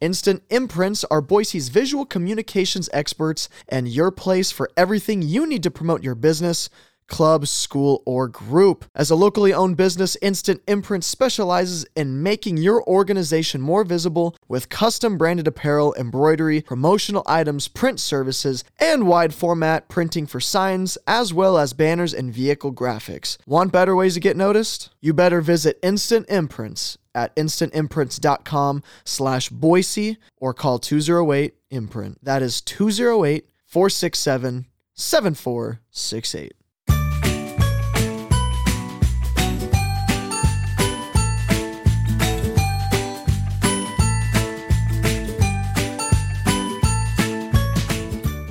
Instant 0.00 0.42
Imprints 0.48 1.04
are 1.10 1.20
Boise's 1.20 1.68
visual 1.68 2.06
communications 2.06 2.88
experts 2.90 3.50
and 3.68 3.86
your 3.86 4.10
place 4.10 4.50
for 4.50 4.70
everything 4.74 5.20
you 5.20 5.46
need 5.46 5.62
to 5.62 5.70
promote 5.70 6.02
your 6.02 6.14
business, 6.14 6.70
club, 7.10 7.46
school, 7.46 8.02
or 8.06 8.28
group. 8.28 8.86
As 8.94 9.10
a 9.10 9.14
locally 9.14 9.52
owned 9.52 9.76
business, 9.76 10.16
Instant 10.22 10.62
Imprints 10.66 11.06
specializes 11.06 11.84
in 11.94 12.22
making 12.22 12.56
your 12.56 12.82
organization 12.84 13.60
more 13.60 13.84
visible 13.84 14.34
with 14.48 14.70
custom 14.70 15.18
branded 15.18 15.46
apparel, 15.46 15.94
embroidery, 15.98 16.62
promotional 16.62 17.22
items, 17.26 17.68
print 17.68 18.00
services, 18.00 18.64
and 18.78 19.06
wide 19.06 19.34
format 19.34 19.88
printing 19.88 20.26
for 20.26 20.40
signs, 20.40 20.96
as 21.06 21.34
well 21.34 21.58
as 21.58 21.74
banners 21.74 22.14
and 22.14 22.32
vehicle 22.32 22.72
graphics. 22.72 23.36
Want 23.46 23.72
better 23.72 23.94
ways 23.94 24.14
to 24.14 24.20
get 24.20 24.36
noticed? 24.36 24.90
You 25.02 25.12
better 25.12 25.42
visit 25.42 25.78
Instant 25.82 26.26
Imprints 26.30 26.96
at 27.14 27.34
instantimprints.com 27.36 28.82
slash 29.04 29.48
Boise 29.48 30.18
or 30.36 30.54
call 30.54 30.78
208 30.78 31.54
imprint. 31.70 32.24
That 32.24 32.42
is 32.42 32.60
208 32.60 33.48
467 33.66 34.66
7468. 34.94 36.54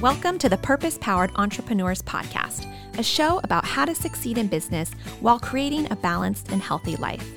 Welcome 0.02 0.38
to 0.38 0.48
the 0.48 0.56
Purpose 0.56 0.98
Powered 0.98 1.30
Entrepreneurs 1.36 2.02
Podcast, 2.02 2.66
a 2.98 3.04
show 3.04 3.42
about 3.44 3.66
how 3.66 3.84
to 3.84 3.94
succeed 3.94 4.38
in 4.38 4.48
business 4.48 4.94
while 5.20 5.42
creating 5.42 5.92
a 5.92 5.96
balanced 5.98 6.54
and 6.54 6.62
healthy 6.62 6.96
life. 6.96 7.30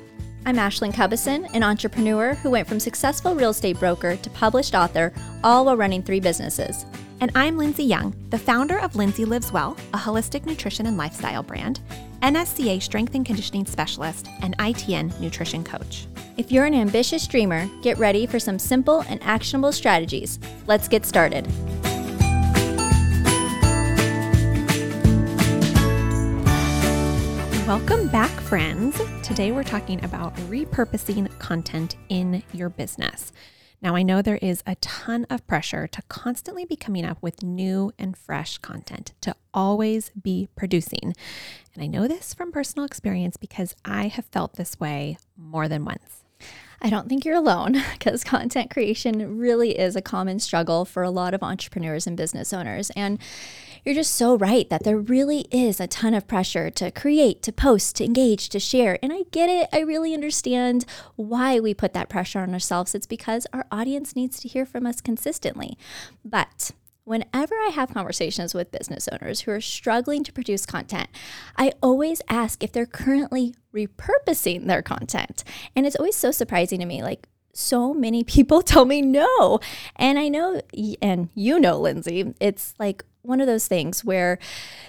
I'm 0.45 0.55
Ashlynn 0.55 0.93
Cubison, 0.93 1.53
an 1.53 1.61
entrepreneur 1.61 2.35
who 2.35 2.51
went 2.51 2.69
from 2.69 2.79
successful 2.79 3.35
real 3.35 3.49
estate 3.49 3.81
broker 3.81 4.15
to 4.15 4.29
published 4.29 4.75
author, 4.75 5.11
all 5.43 5.65
while 5.65 5.75
running 5.75 6.01
three 6.01 6.21
businesses. 6.21 6.85
And 7.19 7.31
I'm 7.35 7.57
Lindsay 7.57 7.83
Young, 7.83 8.15
the 8.29 8.39
founder 8.39 8.79
of 8.79 8.95
Lindsay 8.95 9.25
Lives 9.25 9.51
Well, 9.51 9.75
a 9.93 9.97
holistic 9.97 10.45
nutrition 10.45 10.85
and 10.85 10.95
lifestyle 10.95 11.43
brand, 11.43 11.81
NSCA 12.21 12.81
strength 12.81 13.13
and 13.13 13.25
conditioning 13.25 13.65
specialist, 13.65 14.29
and 14.41 14.57
ITN 14.59 15.19
nutrition 15.19 15.65
coach. 15.65 16.07
If 16.37 16.49
you're 16.49 16.63
an 16.63 16.75
ambitious 16.75 17.27
dreamer, 17.27 17.69
get 17.81 17.97
ready 17.97 18.25
for 18.25 18.39
some 18.39 18.57
simple 18.57 19.01
and 19.09 19.21
actionable 19.21 19.73
strategies. 19.73 20.39
Let's 20.65 20.87
get 20.87 21.05
started. 21.05 21.45
Welcome 27.67 28.09
back, 28.09 28.29
friends. 28.41 28.99
Today 29.21 29.53
we're 29.53 29.63
talking 29.63 30.03
about 30.03 30.35
repurposing 30.35 31.29
content 31.39 31.95
in 32.09 32.43
your 32.51 32.67
business. 32.67 33.31
Now, 33.81 33.95
I 33.95 34.03
know 34.03 34.21
there 34.21 34.37
is 34.41 34.63
a 34.67 34.75
ton 34.75 35.25
of 35.29 35.47
pressure 35.47 35.87
to 35.87 36.01
constantly 36.09 36.65
be 36.65 36.75
coming 36.75 37.05
up 37.05 37.19
with 37.21 37.41
new 37.41 37.93
and 37.97 38.17
fresh 38.17 38.57
content, 38.57 39.13
to 39.21 39.33
always 39.53 40.09
be 40.09 40.49
producing. 40.57 41.15
And 41.73 41.81
I 41.81 41.87
know 41.87 42.05
this 42.05 42.33
from 42.33 42.51
personal 42.51 42.85
experience 42.85 43.37
because 43.37 43.77
I 43.85 44.07
have 44.07 44.25
felt 44.25 44.57
this 44.57 44.77
way 44.77 45.17
more 45.37 45.69
than 45.69 45.85
once. 45.85 46.25
I 46.81 46.89
don't 46.89 47.07
think 47.07 47.23
you're 47.23 47.37
alone 47.37 47.81
because 47.93 48.25
content 48.25 48.71
creation 48.71 49.37
really 49.37 49.79
is 49.79 49.95
a 49.95 50.01
common 50.01 50.39
struggle 50.39 50.83
for 50.83 51.01
a 51.01 51.09
lot 51.09 51.33
of 51.33 51.41
entrepreneurs 51.41 52.05
and 52.05 52.17
business 52.17 52.51
owners. 52.51 52.89
And 52.89 53.19
you're 53.83 53.95
just 53.95 54.15
so 54.15 54.35
right 54.35 54.69
that 54.69 54.83
there 54.83 54.97
really 54.97 55.45
is 55.51 55.79
a 55.79 55.87
ton 55.87 56.13
of 56.13 56.27
pressure 56.27 56.69
to 56.71 56.91
create, 56.91 57.41
to 57.43 57.51
post, 57.51 57.95
to 57.97 58.05
engage, 58.05 58.49
to 58.49 58.59
share. 58.59 58.97
And 59.01 59.11
I 59.11 59.23
get 59.31 59.49
it. 59.49 59.69
I 59.73 59.79
really 59.79 60.13
understand 60.13 60.85
why 61.15 61.59
we 61.59 61.73
put 61.73 61.93
that 61.93 62.09
pressure 62.09 62.39
on 62.39 62.53
ourselves. 62.53 62.95
It's 62.95 63.07
because 63.07 63.45
our 63.53 63.65
audience 63.71 64.15
needs 64.15 64.39
to 64.41 64.47
hear 64.47 64.65
from 64.65 64.85
us 64.85 65.01
consistently. 65.01 65.77
But 66.23 66.71
Whenever 67.05 67.55
I 67.55 67.71
have 67.75 67.93
conversations 67.93 68.53
with 68.53 68.71
business 68.71 69.09
owners 69.11 69.41
who 69.41 69.51
are 69.51 69.59
struggling 69.59 70.23
to 70.23 70.31
produce 70.31 70.65
content, 70.65 71.09
I 71.57 71.73
always 71.81 72.21
ask 72.29 72.63
if 72.63 72.71
they're 72.71 72.85
currently 72.85 73.55
repurposing 73.75 74.67
their 74.67 74.81
content. 74.81 75.43
And 75.75 75.85
it's 75.85 75.97
always 75.97 76.15
so 76.15 76.31
surprising 76.31 76.79
to 76.79 76.85
me. 76.85 77.03
Like, 77.03 77.27
so 77.51 77.93
many 77.93 78.23
people 78.23 78.61
tell 78.61 78.85
me 78.85 79.01
no. 79.01 79.59
And 79.97 80.17
I 80.17 80.29
know, 80.29 80.61
and 81.01 81.29
you 81.35 81.59
know, 81.59 81.77
Lindsay, 81.77 82.33
it's 82.39 82.73
like 82.79 83.03
one 83.23 83.39
of 83.39 83.47
those 83.47 83.67
things 83.67 84.03
where 84.03 84.37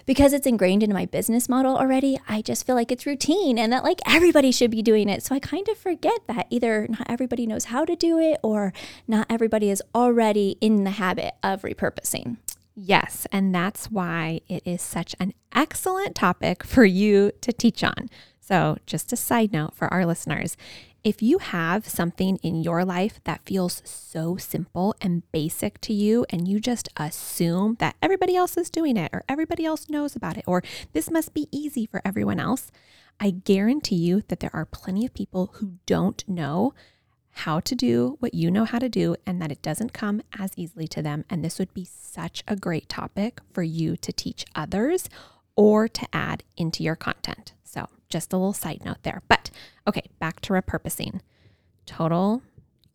because 0.06 0.33
it's 0.33 0.47
ingrained 0.47 0.83
into 0.83 0.95
my 0.95 1.06
business 1.06 1.49
model 1.49 1.77
already, 1.77 2.19
I 2.28 2.43
just 2.43 2.67
feel 2.67 2.75
like 2.75 2.91
it's 2.91 3.06
routine 3.06 3.59
and 3.59 3.72
that 3.72 3.84
like 3.84 4.00
everybody 4.06 4.50
should 4.50 4.72
be 4.72 4.83
doing 4.83 5.09
it. 5.09 5.22
So 5.22 5.37
I 5.37 5.39
kind 5.39 5.69
of 5.69 5.78
forget 5.78 6.19
that 6.27 6.49
either 6.50 6.87
not 6.89 7.06
everybody 7.09 7.47
knows 7.47 7.67
how 7.67 7.84
to 7.84 7.94
do 7.94 8.19
it 8.19 8.41
or 8.43 8.73
not 9.06 9.27
everybody 9.31 9.71
is 9.71 9.83
already 9.94 10.59
in 10.61 10.83
the 10.83 10.91
habit 10.91 11.34
of 11.44 11.62
repurposing. 11.62 12.39
Yes, 12.75 13.25
and 13.31 13.55
that's 13.55 13.89
why 13.89 14.41
it 14.49 14.65
is 14.67 14.83
such 14.83 15.15
an 15.21 15.33
excellent 15.55 16.17
topic 16.17 16.65
for 16.65 16.84
you 16.84 17.31
to 17.41 17.53
teach 17.53 17.84
on. 17.84 18.11
So, 18.41 18.78
just 18.84 19.12
a 19.12 19.17
side 19.17 19.53
note 19.53 19.75
for 19.75 19.87
our 19.94 20.05
listeners 20.05 20.56
if 21.04 21.22
you 21.22 21.38
have 21.38 21.87
something 21.87 22.38
in 22.38 22.62
your 22.62 22.84
life 22.84 23.20
that 23.25 23.44
feels 23.44 23.82
so 23.84 24.37
simple 24.37 24.94
and 25.03 25.31
basic 25.32 25.81
to 25.82 25.92
you, 25.92 26.25
and 26.31 26.48
you 26.48 26.59
just 26.59 26.88
assume 26.97 27.76
that 27.78 27.97
everybody 28.03 28.34
else 28.34 28.56
is 28.56 28.70
doing 28.70 28.97
it 28.97 29.10
or 29.12 29.22
everybody 29.28 29.66
else 29.66 29.91
knows 29.91 30.16
about 30.16 30.38
it, 30.38 30.44
or 30.47 30.62
this 30.94 31.10
must 31.10 31.34
be 31.34 31.47
easy 31.53 31.84
for 31.84 32.00
everyone 32.04 32.41
else, 32.41 32.72
I 33.20 33.31
guarantee 33.31 33.97
you 33.97 34.22
that 34.28 34.41
there 34.41 34.54
are 34.54 34.64
plenty 34.64 35.04
of 35.04 35.14
people 35.14 35.50
who 35.54 35.75
don't 35.84 36.26
know 36.26 36.72
how 37.38 37.60
to 37.60 37.75
do 37.75 38.16
what 38.20 38.32
you 38.32 38.50
know 38.50 38.64
how 38.64 38.78
to 38.78 38.88
do 38.88 39.16
and 39.26 39.43
that 39.43 39.53
it 39.53 39.60
doesn't 39.60 39.93
come 39.93 40.22
as 40.38 40.53
easily 40.56 40.87
to 40.88 41.03
them. 41.03 41.25
And 41.28 41.44
this 41.44 41.59
would 41.59 41.75
be 41.75 41.84
such 41.84 42.43
a 42.47 42.56
great 42.56 42.88
topic 42.88 43.41
for 43.53 43.62
you 43.62 43.97
to 43.97 44.12
teach 44.12 44.47
others 44.54 45.09
or 45.56 45.88
to 45.88 46.06
add 46.12 46.44
into 46.56 46.82
your 46.82 46.97
content. 46.97 47.53
So, 47.64 47.88
just 48.14 48.32
a 48.32 48.36
little 48.36 48.52
side 48.52 48.84
note 48.84 49.02
there. 49.02 49.22
But 49.26 49.50
okay, 49.88 50.08
back 50.20 50.38
to 50.42 50.52
repurposing. 50.52 51.19
Total 51.84 52.42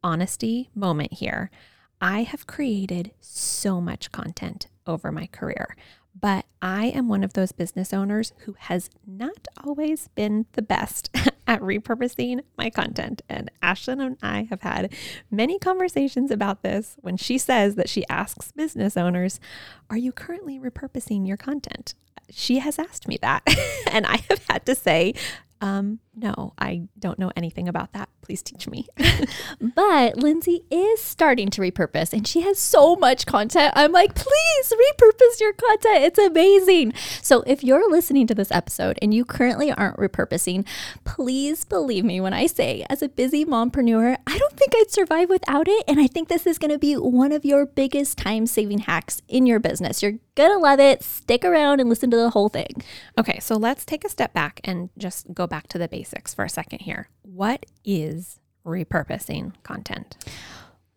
honesty 0.02 0.69
moment 0.74 1.12
here. 1.12 1.52
I 2.00 2.24
have 2.24 2.47
created 2.47 3.12
so 3.19 3.81
much 3.81 4.13
content 4.13 4.68
over 4.88 5.12
my 5.12 5.28
career, 5.28 5.75
but 6.18 6.46
I 6.62 6.85
am 6.85 7.09
one 7.09 7.25
of 7.25 7.34
those 7.34 7.52
business 7.52 7.94
owners 7.94 8.31
who 8.46 8.56
has 8.57 8.90
not 9.06 9.50
always 9.62 10.07
been 10.16 10.46
the 10.53 10.62
best 10.62 11.13
at 11.47 11.59
repurposing 11.59 12.40
my 12.57 12.69
content. 12.69 13.22
And 13.28 13.51
Ashlynn 13.62 14.01
and 14.01 14.18
I 14.24 14.44
have 14.44 14.62
had 14.62 14.94
many 15.30 15.59
conversations 15.59 16.31
about 16.31 16.63
this 16.63 16.96
when 17.01 17.18
she 17.18 17.38
says 17.38 17.75
that 17.75 17.90
she 17.90 18.07
asks 18.07 18.53
business 18.53 18.96
owners, 18.96 19.41
Are 19.90 19.97
you 19.97 20.13
currently 20.13 20.57
repurposing 20.57 21.28
your 21.28 21.36
content? 21.36 21.94
She 22.32 22.60
has 22.60 22.80
asked 22.80 23.08
me 23.08 23.18
that. 23.22 23.44
and 23.92 24.06
I 24.06 24.18
have 24.30 24.44
had 24.50 24.66
to 24.66 24.76
say, 24.76 25.14
um, 25.62 26.00
no, 26.16 26.53
I 26.58 26.88
don't 26.97 27.20
know 27.20 27.31
anything 27.36 27.68
about 27.68 27.94
that. 27.94 28.09
Please 28.22 28.42
teach 28.42 28.68
me. 28.68 28.88
but 29.75 30.18
Lindsay 30.18 30.66
is 30.70 31.02
starting 31.02 31.50
to 31.52 31.62
repurpose 31.62 32.14
and 32.14 32.28
she 32.28 32.42
has 32.42 32.59
so 32.59 32.96
much 32.96 33.25
content. 33.25 33.74
I'm 33.75 33.92
like, 33.92 34.16
please 34.16 34.74
repurpose 34.74 35.39
your 35.39 35.54
content. 35.54 36.04
It's 36.04 36.19
amazing. 36.19 36.94
So 37.22 37.44
if 37.48 37.63
you're 37.63 37.89
listening 37.89 38.28
to 38.28 38.36
this 38.36 38.51
episode 38.51 39.00
and 39.01 39.13
you 39.13 39.25
currently 39.25 39.72
aren't 39.72 39.98
repurposing, 39.98 40.66
please 41.06 41.63
believe 41.66 42.06
me 42.06 42.22
when 42.22 42.34
I 42.34 42.48
say, 42.48 42.86
as 42.89 43.01
a 43.01 43.10
busy 43.10 43.45
mompreneur, 43.45 44.18
I 44.28 44.38
don't 44.38 44.57
think 44.57 44.74
I'd 44.75 44.92
survive 44.92 45.30
without 45.30 45.68
it. 45.68 45.84
And 45.88 46.00
I 46.00 46.07
think 46.07 46.28
this 46.28 46.45
is 46.45 46.57
going 46.57 46.72
to 46.72 46.80
be 46.80 46.95
one 46.95 47.31
of 47.31 47.45
your 47.45 47.66
biggest 47.66 48.18
time 48.18 48.45
saving 48.45 48.80
hacks 48.80 49.22
in 49.28 49.45
your 49.45 49.60
business. 49.60 50.04
You're 50.04 50.19
going 50.36 50.51
to 50.51 50.57
love 50.57 50.80
it. 50.80 51.04
Stick 51.04 51.44
around 51.44 51.80
and 51.80 51.89
listen 51.89 52.12
to 52.12 52.18
the 52.18 52.30
whole 52.30 52.50
thing. 52.50 52.84
Okay, 53.18 53.39
so 53.39 53.56
let's 53.56 53.86
take 53.86 54.06
a 54.06 54.10
step 54.10 54.34
back 54.34 54.62
and 54.63 54.89
just 54.98 55.34
go 55.34 55.48
back 55.50 55.68
to 55.69 55.78
the 55.78 55.88
basics 55.88 56.34
for 56.34 56.46
a 56.46 56.50
second 56.50 56.80
here. 56.80 57.10
What 57.24 57.66
is 57.84 58.40
repurposing 58.66 59.54
content? 59.63 60.18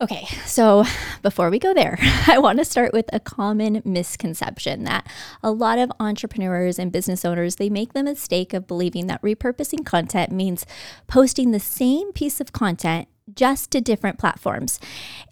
Okay, 0.03 0.25
so 0.47 0.85
before 1.23 1.49
we 1.49 1.61
go 1.61 1.73
there, 1.73 1.97
I 2.27 2.39
want 2.39 2.59
to 2.59 2.65
start 2.65 2.93
with 2.93 3.09
a 3.13 3.21
common 3.21 3.83
misconception 3.85 4.83
that 4.83 5.07
a 5.45 5.53
lot 5.53 5.79
of 5.79 5.93
entrepreneurs 6.01 6.77
and 6.77 6.91
business 6.91 7.25
owners 7.25 7.57
they 7.57 7.71
make 7.71 7.93
the 7.93 8.03
mistake 8.03 8.53
of 8.53 8.67
believing 8.67 9.07
that 9.07 9.23
repurposing 9.23 9.87
content 9.87 10.33
means 10.33 10.67
posting 11.07 11.53
the 11.53 11.61
same 11.61 12.13
piece 12.13 12.41
of 12.41 12.53
content 12.53 13.07
just 13.33 13.71
to 13.71 13.81
different 13.81 14.19
platforms. 14.19 14.81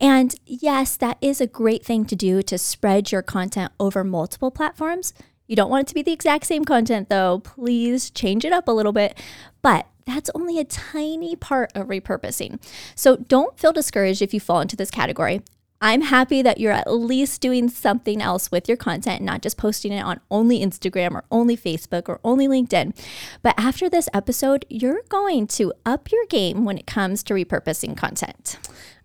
And 0.01 0.37
yes, 0.47 0.97
that 0.99 1.19
is 1.21 1.41
a 1.41 1.49
great 1.49 1.85
thing 1.85 2.05
to 2.05 2.15
do 2.15 2.41
to 2.43 2.57
spread 2.57 3.11
your 3.11 3.23
content 3.23 3.73
over 3.81 4.05
multiple 4.05 4.53
platforms. 4.53 5.13
You 5.51 5.57
don't 5.57 5.69
want 5.69 5.83
it 5.83 5.89
to 5.89 5.95
be 5.95 6.03
the 6.03 6.13
exact 6.13 6.47
same 6.47 6.65
content 6.65 7.09
though. 7.09 7.41
Please 7.41 8.09
change 8.09 8.45
it 8.45 8.53
up 8.53 8.69
a 8.69 8.71
little 8.71 8.93
bit. 8.93 9.19
But 9.63 9.89
that's 10.07 10.31
only 10.33 10.61
a 10.61 10.65
tiny 10.65 11.35
part 11.35 11.73
of 11.75 11.89
repurposing. 11.89 12.63
So 12.95 13.17
don't 13.17 13.59
feel 13.59 13.73
discouraged 13.73 14.23
if 14.23 14.33
you 14.33 14.39
fall 14.39 14.61
into 14.61 14.77
this 14.77 14.93
category. 14.93 15.43
I'm 15.81 16.03
happy 16.03 16.41
that 16.43 16.61
you're 16.61 16.73
at 16.73 16.93
least 16.93 17.41
doing 17.41 17.69
something 17.69 18.23
else 18.23 18.53
with 18.53 18.69
your 18.69 18.77
content, 18.77 19.23
not 19.23 19.43
just 19.43 19.57
posting 19.57 19.91
it 19.91 20.03
on 20.03 20.21
only 20.31 20.61
Instagram 20.61 21.15
or 21.15 21.25
only 21.33 21.57
Facebook 21.57 22.09
or 22.09 22.21
only 22.23 22.47
LinkedIn. 22.47 22.97
But 23.43 23.57
after 23.59 23.89
this 23.89 24.09
episode, 24.15 24.65
you're 24.69 25.03
going 25.09 25.49
to 25.49 25.73
up 25.85 26.13
your 26.13 26.27
game 26.27 26.65
when 26.65 26.79
it 26.79 26.87
comes 26.87 27.25
to 27.25 27.35
repurposing 27.35 27.97
content. 27.97 28.57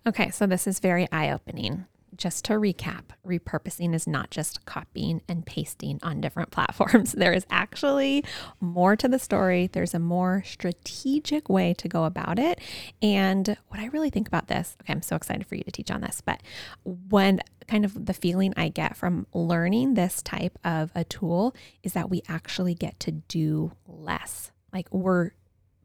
Okay, 0.06 0.30
so 0.30 0.46
this 0.46 0.68
is 0.68 0.78
very 0.78 1.10
eye 1.10 1.32
opening 1.32 1.86
just 2.16 2.44
to 2.46 2.54
recap, 2.54 3.02
repurposing 3.26 3.94
is 3.94 4.06
not 4.06 4.30
just 4.30 4.64
copying 4.64 5.22
and 5.28 5.44
pasting 5.46 5.98
on 6.02 6.20
different 6.20 6.50
platforms. 6.52 7.12
There 7.12 7.32
is 7.32 7.46
actually 7.50 8.24
more 8.60 8.96
to 8.96 9.08
the 9.08 9.18
story. 9.18 9.68
There's 9.72 9.94
a 9.94 9.98
more 9.98 10.42
strategic 10.46 11.48
way 11.48 11.74
to 11.74 11.88
go 11.88 12.04
about 12.04 12.38
it. 12.38 12.60
And 13.02 13.56
what 13.68 13.80
I 13.80 13.86
really 13.86 14.10
think 14.10 14.28
about 14.28 14.48
this, 14.48 14.76
okay, 14.82 14.92
I'm 14.92 15.02
so 15.02 15.16
excited 15.16 15.46
for 15.46 15.54
you 15.54 15.64
to 15.64 15.72
teach 15.72 15.90
on 15.90 16.00
this, 16.00 16.20
but 16.20 16.42
when 16.84 17.40
kind 17.68 17.84
of 17.84 18.06
the 18.06 18.14
feeling 18.14 18.54
I 18.56 18.68
get 18.68 18.96
from 18.96 19.26
learning 19.32 19.94
this 19.94 20.22
type 20.22 20.58
of 20.64 20.92
a 20.94 21.04
tool 21.04 21.54
is 21.82 21.92
that 21.94 22.10
we 22.10 22.22
actually 22.28 22.74
get 22.74 22.98
to 23.00 23.12
do 23.12 23.72
less. 23.86 24.52
Like 24.72 24.92
we're 24.92 25.32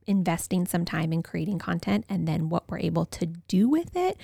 investing 0.08 0.66
some 0.66 0.86
time 0.86 1.14
in 1.14 1.24
creating 1.24 1.60
content 1.60 2.06
and 2.10 2.28
then 2.28 2.50
what 2.50 2.70
we're 2.70 2.80
able 2.80 3.06
to 3.06 3.26
do 3.26 3.70
with 3.70 3.96
it 3.96 4.18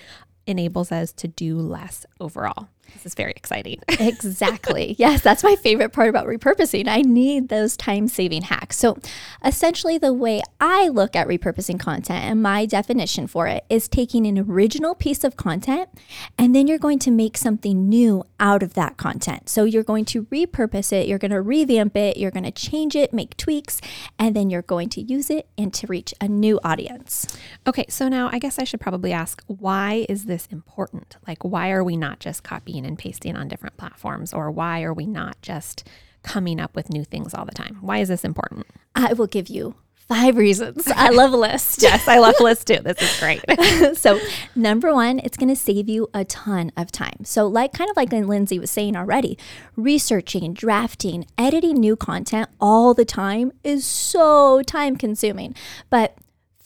enables 0.48 0.92
us 0.92 1.12
to 1.14 1.28
do 1.28 1.58
less 1.60 2.06
overall. 2.20 2.70
This 2.94 3.06
is 3.06 3.14
very 3.14 3.32
exciting. 3.32 3.80
exactly. 3.88 4.96
Yes, 4.98 5.22
that's 5.22 5.44
my 5.44 5.56
favorite 5.56 5.94
part 5.94 6.10
about 6.10 6.28
repurposing. 6.28 6.88
I 6.88 7.02
need 7.02 7.50
those 7.50 7.78
time 7.78 8.08
saving 8.08 8.44
hacks. 8.44 8.78
So, 8.78 8.98
essentially, 9.44 9.98
the 9.98 10.14
way 10.14 10.42
I 10.60 10.88
look 10.88 11.16
at 11.16 11.28
repurposing 11.28 11.80
content 11.80 12.24
and 12.24 12.42
my 12.42 12.66
definition 12.66 13.28
for 13.28 13.48
it 13.48 13.66
is 13.70 13.88
taking 13.88 14.26
an 14.26 14.38
original 14.40 14.96
piece 14.96 15.24
of 15.24 15.38
content 15.38 15.90
and 16.38 16.56
then 16.56 16.68
you're 16.68 16.78
going 16.78 17.00
to 17.00 17.12
make 17.12 17.38
something 17.38 17.90
new 17.90 18.24
out 18.40 18.64
of 18.64 18.74
that 18.76 18.98
content. 18.98 19.50
So, 19.50 19.64
you're 19.64 19.84
going 19.84 20.06
to 20.06 20.24
repurpose 20.26 20.92
it, 20.92 21.08
you're 21.08 21.20
going 21.20 21.32
to 21.32 21.42
revamp 21.42 21.96
it, 21.96 22.18
you're 22.18 22.32
going 22.32 22.44
to 22.44 22.52
change 22.52 22.96
it, 22.96 23.14
make 23.14 23.38
tweaks, 23.38 23.82
and 24.18 24.36
then 24.36 24.50
you're 24.50 24.62
going 24.62 24.90
to 24.90 25.02
use 25.02 25.30
it 25.30 25.48
and 25.58 25.74
to 25.74 25.88
reach 25.88 26.14
a 26.22 26.28
new 26.28 26.60
audience. 26.64 27.28
Okay, 27.66 27.86
so 27.90 28.08
now 28.08 28.30
I 28.32 28.40
guess 28.40 28.60
I 28.60 28.64
should 28.64 28.80
probably 28.80 29.12
ask 29.12 29.44
why 29.48 30.06
is 30.08 30.26
this 30.26 30.48
important? 30.52 31.18
Like, 31.28 31.44
why 31.44 31.72
are 31.72 31.84
we 31.84 31.98
not 31.98 32.20
just 32.20 32.44
copying? 32.44 32.77
Copying 32.78 32.86
and 32.86 32.98
pasting 32.98 33.36
on 33.36 33.48
different 33.48 33.78
platforms? 33.78 34.34
Or 34.34 34.52
why 34.52 34.84
are 34.84 34.94
we 34.94 35.06
not 35.06 35.42
just 35.42 35.88
coming 36.24 36.60
up 36.60 36.76
with 36.76 36.90
new 36.90 37.04
things 37.04 37.34
all 37.34 37.46
the 37.46 37.52
time? 37.52 37.78
Why 37.82 38.00
is 38.00 38.10
this 38.10 38.24
important? 38.24 38.68
I 38.96 39.14
will 39.14 39.28
give 39.28 39.48
you 39.50 39.76
five 39.96 40.38
reasons. 40.38 40.88
I 40.88 41.10
love 41.14 41.34
a 41.34 41.38
list. 41.38 41.82
yes, 41.82 42.08
I 42.08 42.20
love 42.20 42.36
a 42.40 42.44
list 42.44 42.68
too. 42.68 42.80
This 42.84 43.02
is 43.02 43.20
great. 43.20 43.98
so, 43.98 44.20
number 44.56 44.94
one, 44.94 45.20
it's 45.20 45.38
going 45.38 45.50
to 45.50 45.56
save 45.56 45.90
you 45.90 46.08
a 46.14 46.24
ton 46.26 46.72
of 46.78 46.92
time. 46.92 47.24
So, 47.24 47.48
like 47.48 47.74
kind 47.74 47.90
of 47.90 47.98
like 47.98 48.12
Lindsay 48.12 48.60
was 48.60 48.72
saying 48.72 48.96
already, 48.96 49.38
researching, 49.76 50.54
drafting, 50.54 51.26
editing 51.38 51.80
new 51.80 51.96
content 51.96 52.50
all 52.60 52.94
the 52.94 53.06
time 53.06 53.52
is 53.64 53.86
so 53.86 54.62
time 54.64 54.96
consuming. 54.96 55.56
But 55.90 56.18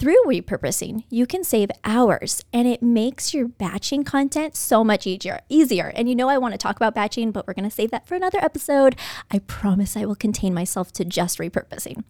through 0.01 0.23
repurposing, 0.25 1.03
you 1.11 1.27
can 1.27 1.43
save 1.43 1.69
hours 1.83 2.43
and 2.51 2.67
it 2.67 2.81
makes 2.81 3.35
your 3.35 3.47
batching 3.47 4.03
content 4.03 4.55
so 4.55 4.83
much 4.83 5.05
easier. 5.05 5.41
Easier. 5.47 5.93
And 5.95 6.09
you 6.09 6.15
know 6.15 6.27
I 6.27 6.39
want 6.39 6.55
to 6.55 6.57
talk 6.57 6.75
about 6.75 6.95
batching, 6.95 7.31
but 7.31 7.45
we're 7.45 7.53
going 7.53 7.69
to 7.69 7.75
save 7.75 7.91
that 7.91 8.07
for 8.07 8.15
another 8.15 8.39
episode. 8.39 8.95
I 9.29 9.37
promise 9.37 9.95
I 9.95 10.05
will 10.05 10.15
contain 10.15 10.55
myself 10.55 10.91
to 10.93 11.05
just 11.05 11.37
repurposing. 11.37 12.03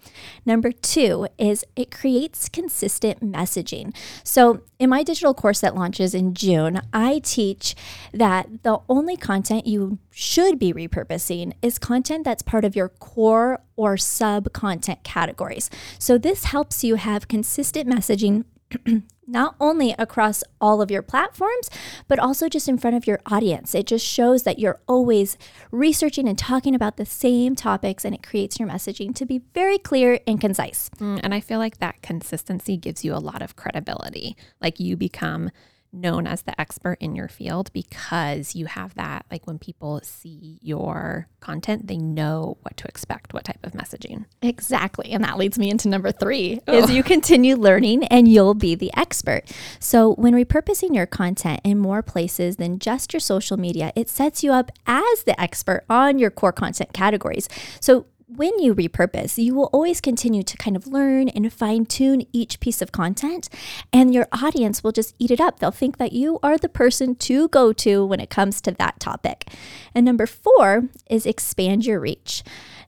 Number 0.45 0.71
2 0.71 1.27
is 1.37 1.65
it 1.75 1.91
creates 1.91 2.47
consistent 2.47 3.19
messaging. 3.19 3.93
So, 4.23 4.61
in 4.79 4.89
my 4.89 5.03
digital 5.03 5.33
course 5.33 5.59
that 5.59 5.75
launches 5.75 6.15
in 6.15 6.33
June, 6.33 6.81
I 6.91 7.19
teach 7.19 7.75
that 8.13 8.63
the 8.63 8.79
only 8.89 9.15
content 9.15 9.67
you 9.67 9.99
should 10.09 10.57
be 10.57 10.73
repurposing 10.73 11.53
is 11.61 11.77
content 11.77 12.23
that's 12.23 12.41
part 12.41 12.65
of 12.65 12.75
your 12.75 12.89
core 12.89 13.61
or 13.75 13.97
sub 13.97 14.53
content 14.53 15.03
categories. 15.03 15.69
So 15.97 16.17
this 16.17 16.45
helps 16.45 16.83
you 16.83 16.95
have 16.95 17.27
consistent 17.27 17.80
messaging 17.87 18.45
not 19.27 19.55
only 19.59 19.95
across 19.97 20.43
all 20.59 20.81
of 20.81 20.91
your 20.91 21.01
platforms, 21.01 21.69
but 22.07 22.19
also 22.19 22.49
just 22.49 22.67
in 22.67 22.77
front 22.77 22.95
of 22.95 23.07
your 23.07 23.19
audience. 23.25 23.73
It 23.73 23.85
just 23.85 24.05
shows 24.05 24.43
that 24.43 24.59
you're 24.59 24.79
always 24.87 25.37
researching 25.71 26.27
and 26.27 26.37
talking 26.37 26.75
about 26.75 26.97
the 26.97 27.05
same 27.05 27.55
topics, 27.55 28.03
and 28.03 28.13
it 28.13 28.23
creates 28.23 28.59
your 28.59 28.67
messaging 28.67 29.15
to 29.15 29.25
be 29.25 29.41
very 29.53 29.77
clear 29.77 30.19
and 30.27 30.39
concise. 30.39 30.89
Mm, 30.99 31.21
and 31.23 31.33
I 31.33 31.39
feel 31.39 31.59
like 31.59 31.77
that 31.77 32.01
consistency 32.01 32.77
gives 32.77 33.05
you 33.05 33.13
a 33.13 33.19
lot 33.19 33.41
of 33.41 33.55
credibility. 33.55 34.35
Like 34.59 34.79
you 34.79 34.97
become 34.97 35.51
known 35.93 36.25
as 36.25 36.43
the 36.43 36.59
expert 36.59 36.97
in 36.99 37.15
your 37.15 37.27
field 37.27 37.71
because 37.73 38.55
you 38.55 38.65
have 38.65 38.93
that 38.95 39.25
like 39.29 39.45
when 39.45 39.59
people 39.59 39.99
see 40.03 40.57
your 40.61 41.27
content 41.39 41.87
they 41.87 41.97
know 41.97 42.57
what 42.61 42.77
to 42.77 42.87
expect 42.87 43.33
what 43.33 43.43
type 43.43 43.59
of 43.63 43.73
messaging. 43.73 44.25
Exactly 44.41 45.11
and 45.11 45.23
that 45.23 45.37
leads 45.37 45.59
me 45.59 45.69
into 45.69 45.87
number 45.87 46.11
3 46.11 46.61
oh. 46.67 46.73
is 46.73 46.91
you 46.91 47.03
continue 47.03 47.55
learning 47.55 48.03
and 48.05 48.27
you'll 48.27 48.53
be 48.53 48.75
the 48.75 48.91
expert. 48.95 49.43
So 49.79 50.13
when 50.13 50.33
repurposing 50.33 50.95
your 50.95 51.05
content 51.05 51.61
in 51.63 51.77
more 51.77 52.01
places 52.01 52.55
than 52.55 52.79
just 52.79 53.13
your 53.13 53.19
social 53.19 53.57
media 53.57 53.91
it 53.95 54.09
sets 54.09 54.43
you 54.43 54.53
up 54.53 54.71
as 54.87 55.23
the 55.23 55.39
expert 55.39 55.83
on 55.89 56.19
your 56.19 56.31
core 56.31 56.53
content 56.53 56.93
categories. 56.93 57.49
So 57.79 58.05
when 58.35 58.57
you 58.59 58.73
repurpose, 58.73 59.41
you 59.41 59.53
will 59.53 59.69
always 59.73 59.99
continue 59.99 60.43
to 60.43 60.57
kind 60.57 60.75
of 60.75 60.87
learn 60.87 61.27
and 61.29 61.51
fine 61.51 61.85
tune 61.85 62.25
each 62.31 62.59
piece 62.59 62.81
of 62.81 62.91
content, 62.91 63.49
and 63.91 64.13
your 64.13 64.27
audience 64.31 64.83
will 64.83 64.91
just 64.91 65.15
eat 65.19 65.31
it 65.31 65.41
up. 65.41 65.59
They'll 65.59 65.71
think 65.71 65.97
that 65.97 66.13
you 66.13 66.39
are 66.41 66.57
the 66.57 66.69
person 66.69 67.15
to 67.15 67.49
go 67.49 67.73
to 67.73 68.05
when 68.05 68.19
it 68.19 68.29
comes 68.29 68.61
to 68.61 68.71
that 68.71 68.99
topic. 68.99 69.47
And 69.93 70.05
number 70.05 70.25
four 70.25 70.89
is 71.09 71.25
expand 71.25 71.85
your 71.85 71.99
reach. 71.99 72.43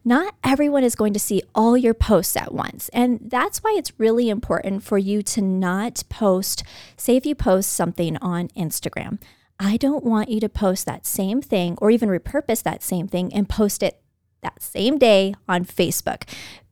Not 0.05 0.35
everyone 0.43 0.83
is 0.83 0.95
going 0.95 1.13
to 1.13 1.19
see 1.19 1.41
all 1.55 1.77
your 1.77 1.93
posts 1.93 2.35
at 2.35 2.53
once. 2.53 2.89
And 2.89 3.19
that's 3.23 3.59
why 3.59 3.75
it's 3.77 3.97
really 3.99 4.29
important 4.29 4.83
for 4.83 4.97
you 4.97 5.21
to 5.23 5.41
not 5.41 6.03
post, 6.09 6.63
say, 6.97 7.15
if 7.15 7.25
you 7.25 7.35
post 7.35 7.71
something 7.71 8.17
on 8.17 8.49
Instagram. 8.49 9.19
I 9.59 9.77
don't 9.77 10.03
want 10.03 10.29
you 10.29 10.39
to 10.41 10.49
post 10.49 10.85
that 10.87 11.05
same 11.05 11.41
thing 11.41 11.77
or 11.79 11.89
even 11.89 12.09
repurpose 12.09 12.63
that 12.63 12.83
same 12.83 13.07
thing 13.07 13.33
and 13.33 13.47
post 13.47 13.81
it 13.81 14.02
that 14.43 14.61
same 14.61 14.97
day 14.97 15.33
on 15.47 15.65
Facebook 15.65 16.29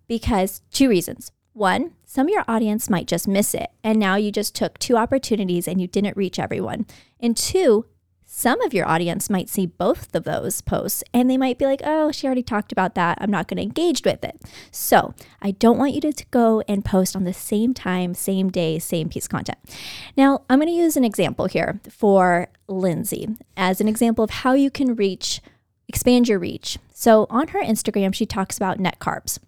because 0.07 0.61
two 0.71 0.89
reasons. 0.89 1.31
One, 1.53 1.93
some 2.05 2.27
of 2.27 2.33
your 2.33 2.45
audience 2.47 2.89
might 2.89 3.07
just 3.07 3.27
miss 3.27 3.53
it, 3.53 3.71
and 3.83 3.99
now 3.99 4.15
you 4.15 4.31
just 4.31 4.55
took 4.55 4.79
two 4.79 4.95
opportunities 4.95 5.67
and 5.67 5.81
you 5.81 5.87
didn't 5.87 6.15
reach 6.15 6.39
everyone. 6.39 6.85
And 7.19 7.35
two, 7.35 7.85
some 8.33 8.61
of 8.61 8.73
your 8.73 8.87
audience 8.87 9.29
might 9.29 9.49
see 9.49 9.65
both 9.65 10.15
of 10.15 10.23
those 10.23 10.61
posts 10.61 11.03
and 11.13 11.29
they 11.29 11.35
might 11.35 11.57
be 11.57 11.65
like, 11.65 11.81
oh, 11.83 12.13
she 12.13 12.25
already 12.25 12.41
talked 12.41 12.71
about 12.71 12.95
that. 12.95 13.17
I'm 13.19 13.29
not 13.29 13.49
going 13.49 13.57
to 13.57 13.63
engage 13.63 14.03
with 14.05 14.23
it. 14.23 14.41
So 14.71 15.13
I 15.41 15.51
don't 15.51 15.77
want 15.77 15.93
you 15.93 15.99
to 15.99 16.25
go 16.31 16.63
and 16.65 16.85
post 16.85 17.13
on 17.13 17.25
the 17.25 17.33
same 17.33 17.73
time, 17.73 18.13
same 18.13 18.49
day, 18.49 18.79
same 18.79 19.09
piece 19.09 19.25
of 19.25 19.31
content. 19.31 19.57
Now, 20.15 20.43
I'm 20.49 20.59
going 20.59 20.69
to 20.69 20.73
use 20.73 20.95
an 20.95 21.03
example 21.03 21.47
here 21.47 21.81
for 21.89 22.47
Lindsay 22.69 23.27
as 23.57 23.81
an 23.81 23.89
example 23.89 24.23
of 24.23 24.29
how 24.29 24.53
you 24.53 24.71
can 24.71 24.95
reach 24.95 25.41
expand 25.89 26.29
your 26.29 26.39
reach. 26.39 26.77
So 27.01 27.25
on 27.31 27.47
her 27.47 27.63
Instagram, 27.63 28.13
she 28.13 28.27
talks 28.27 28.57
about 28.57 28.79
net 28.79 28.99
carbs. 28.99 29.39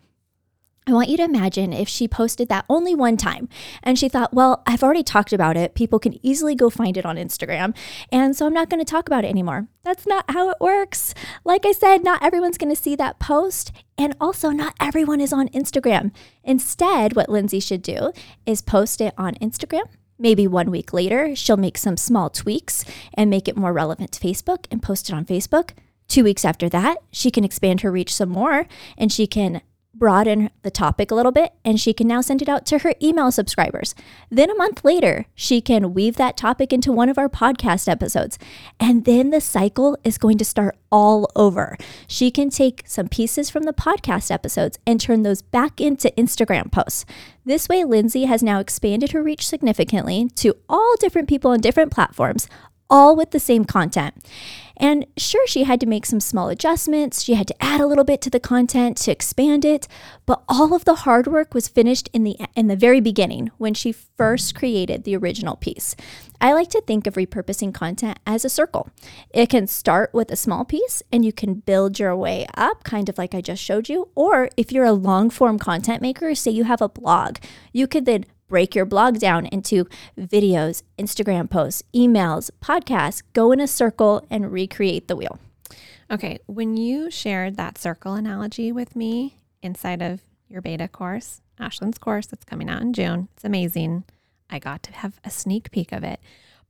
I 0.87 0.91
want 0.91 1.09
you 1.09 1.17
to 1.17 1.23
imagine 1.23 1.71
if 1.71 1.87
she 1.87 2.07
posted 2.07 2.49
that 2.49 2.65
only 2.67 2.95
one 2.95 3.15
time 3.15 3.47
and 3.83 3.97
she 3.97 4.09
thought, 4.09 4.33
well, 4.33 4.63
I've 4.65 4.81
already 4.81 5.03
talked 5.03 5.31
about 5.31 5.55
it. 5.55 5.75
People 5.75 5.99
can 5.99 6.17
easily 6.25 6.55
go 6.55 6.71
find 6.71 6.97
it 6.97 7.05
on 7.05 7.15
Instagram. 7.15 7.75
And 8.11 8.35
so 8.35 8.47
I'm 8.47 8.55
not 8.55 8.71
going 8.71 8.83
to 8.83 8.91
talk 8.91 9.05
about 9.05 9.23
it 9.23 9.27
anymore. 9.27 9.67
That's 9.83 10.07
not 10.07 10.25
how 10.31 10.49
it 10.49 10.57
works. 10.59 11.13
Like 11.45 11.63
I 11.63 11.73
said, 11.73 12.03
not 12.03 12.23
everyone's 12.23 12.57
going 12.57 12.73
to 12.73 12.81
see 12.81 12.95
that 12.95 13.19
post. 13.19 13.71
And 13.99 14.15
also, 14.19 14.49
not 14.49 14.73
everyone 14.81 15.21
is 15.21 15.31
on 15.31 15.47
Instagram. 15.49 16.09
Instead, 16.43 17.15
what 17.15 17.29
Lindsay 17.29 17.59
should 17.59 17.83
do 17.83 18.13
is 18.47 18.63
post 18.63 18.99
it 18.99 19.13
on 19.15 19.35
Instagram. 19.35 19.85
Maybe 20.17 20.47
one 20.47 20.71
week 20.71 20.91
later, 20.91 21.35
she'll 21.35 21.57
make 21.57 21.77
some 21.77 21.97
small 21.97 22.31
tweaks 22.31 22.83
and 23.13 23.29
make 23.29 23.47
it 23.47 23.55
more 23.55 23.73
relevant 23.73 24.11
to 24.13 24.19
Facebook 24.19 24.65
and 24.71 24.81
post 24.81 25.09
it 25.09 25.13
on 25.13 25.23
Facebook. 25.23 25.73
Two 26.07 26.23
weeks 26.23 26.45
after 26.45 26.69
that, 26.69 26.97
she 27.11 27.31
can 27.31 27.43
expand 27.43 27.81
her 27.81 27.91
reach 27.91 28.13
some 28.13 28.29
more 28.29 28.67
and 28.97 29.11
she 29.11 29.27
can 29.27 29.61
broaden 29.95 30.49
the 30.63 30.71
topic 30.71 31.11
a 31.11 31.15
little 31.15 31.31
bit 31.31 31.53
and 31.63 31.79
she 31.79 31.93
can 31.93 32.07
now 32.07 32.19
send 32.19 32.41
it 32.41 32.49
out 32.49 32.65
to 32.65 32.79
her 32.79 32.93
email 33.01 33.31
subscribers. 33.31 33.93
Then 34.29 34.49
a 34.49 34.55
month 34.55 34.83
later, 34.83 35.27
she 35.35 35.61
can 35.61 35.93
weave 35.93 36.15
that 36.15 36.35
topic 36.35 36.73
into 36.73 36.91
one 36.91 37.09
of 37.09 37.17
our 37.17 37.29
podcast 37.29 37.87
episodes. 37.87 38.39
And 38.79 39.05
then 39.05 39.29
the 39.29 39.41
cycle 39.41 39.97
is 40.03 40.17
going 40.17 40.37
to 40.39 40.45
start 40.45 40.77
all 40.91 41.29
over. 41.35 41.77
She 42.07 42.31
can 42.31 42.49
take 42.49 42.83
some 42.85 43.07
pieces 43.07 43.49
from 43.49 43.63
the 43.63 43.73
podcast 43.73 44.31
episodes 44.31 44.79
and 44.85 44.99
turn 44.99 45.23
those 45.23 45.41
back 45.41 45.79
into 45.79 46.11
Instagram 46.17 46.71
posts. 46.71 47.05
This 47.45 47.69
way, 47.69 47.83
Lindsay 47.83 48.25
has 48.25 48.41
now 48.41 48.59
expanded 48.59 49.11
her 49.11 49.21
reach 49.21 49.47
significantly 49.47 50.29
to 50.35 50.55
all 50.67 50.95
different 50.99 51.29
people 51.29 51.51
on 51.51 51.61
different 51.61 51.91
platforms, 51.91 52.47
all 52.89 53.15
with 53.15 53.31
the 53.31 53.39
same 53.39 53.65
content. 53.65 54.15
And 54.77 55.05
sure, 55.17 55.45
she 55.47 55.63
had 55.63 55.79
to 55.81 55.85
make 55.85 56.05
some 56.05 56.19
small 56.19 56.49
adjustments. 56.49 57.21
She 57.21 57.35
had 57.35 57.47
to 57.47 57.63
add 57.63 57.79
a 57.79 57.85
little 57.85 58.03
bit 58.03 58.21
to 58.21 58.29
the 58.29 58.39
content 58.39 58.97
to 58.97 59.11
expand 59.11 59.63
it, 59.65 59.87
but 60.25 60.43
all 60.49 60.73
of 60.73 60.85
the 60.85 60.95
hard 60.95 61.27
work 61.27 61.53
was 61.53 61.67
finished 61.67 62.09
in 62.13 62.23
the 62.23 62.37
in 62.55 62.67
the 62.67 62.75
very 62.75 62.99
beginning 62.99 63.51
when 63.57 63.73
she 63.73 63.91
first 63.91 64.55
created 64.55 65.03
the 65.03 65.15
original 65.15 65.55
piece. 65.55 65.95
I 66.41 66.51
like 66.51 66.69
to 66.71 66.81
think 66.81 67.07
of 67.07 67.13
repurposing 67.13 67.73
content 67.73 68.19
as 68.27 68.43
a 68.43 68.49
circle. 68.49 68.89
It 69.29 69.49
can 69.49 69.65
start 69.67 70.13
with 70.13 70.29
a 70.29 70.35
small 70.35 70.65
piece 70.65 71.01
and 71.11 71.23
you 71.23 71.31
can 71.31 71.53
build 71.53 71.99
your 71.99 72.15
way 72.17 72.45
up, 72.55 72.83
kind 72.83 73.07
of 73.07 73.17
like 73.17 73.33
I 73.33 73.39
just 73.39 73.63
showed 73.63 73.87
you. 73.87 74.09
Or 74.13 74.49
if 74.57 74.71
you're 74.71 74.83
a 74.83 74.91
long 74.91 75.29
form 75.29 75.57
content 75.57 76.01
maker, 76.01 76.35
say 76.35 76.51
you 76.51 76.65
have 76.65 76.81
a 76.81 76.89
blog, 76.89 77.37
you 77.71 77.87
could 77.87 78.05
then 78.05 78.25
break 78.47 78.75
your 78.75 78.85
blog 78.85 79.19
down 79.19 79.45
into 79.47 79.87
videos, 80.17 80.83
Instagram 80.97 81.49
posts, 81.49 81.83
emails, 81.93 82.51
podcasts, 82.61 83.23
go 83.33 83.51
in 83.51 83.59
a 83.59 83.67
circle 83.67 84.25
and 84.29 84.51
recreate 84.51 85.07
the 85.07 85.15
wheel. 85.15 85.39
Okay, 86.11 86.39
when 86.45 86.77
you 86.77 87.09
shared 87.09 87.57
that 87.57 87.77
circle 87.77 88.13
analogy 88.13 88.71
with 88.71 88.95
me 88.95 89.37
inside 89.61 90.01
of 90.01 90.21
your 90.47 90.61
beta 90.61 90.87
course, 90.87 91.41
Ashlynn's 91.59 91.97
course 91.97 92.27
that's 92.27 92.45
coming 92.45 92.69
out 92.69 92.81
in 92.81 92.93
June, 92.93 93.29
it's 93.33 93.43
amazing. 93.43 94.03
I 94.49 94.59
got 94.59 94.83
to 94.83 94.91
have 94.91 95.19
a 95.23 95.29
sneak 95.29 95.71
peek 95.71 95.91
of 95.91 96.03
it. 96.03 96.19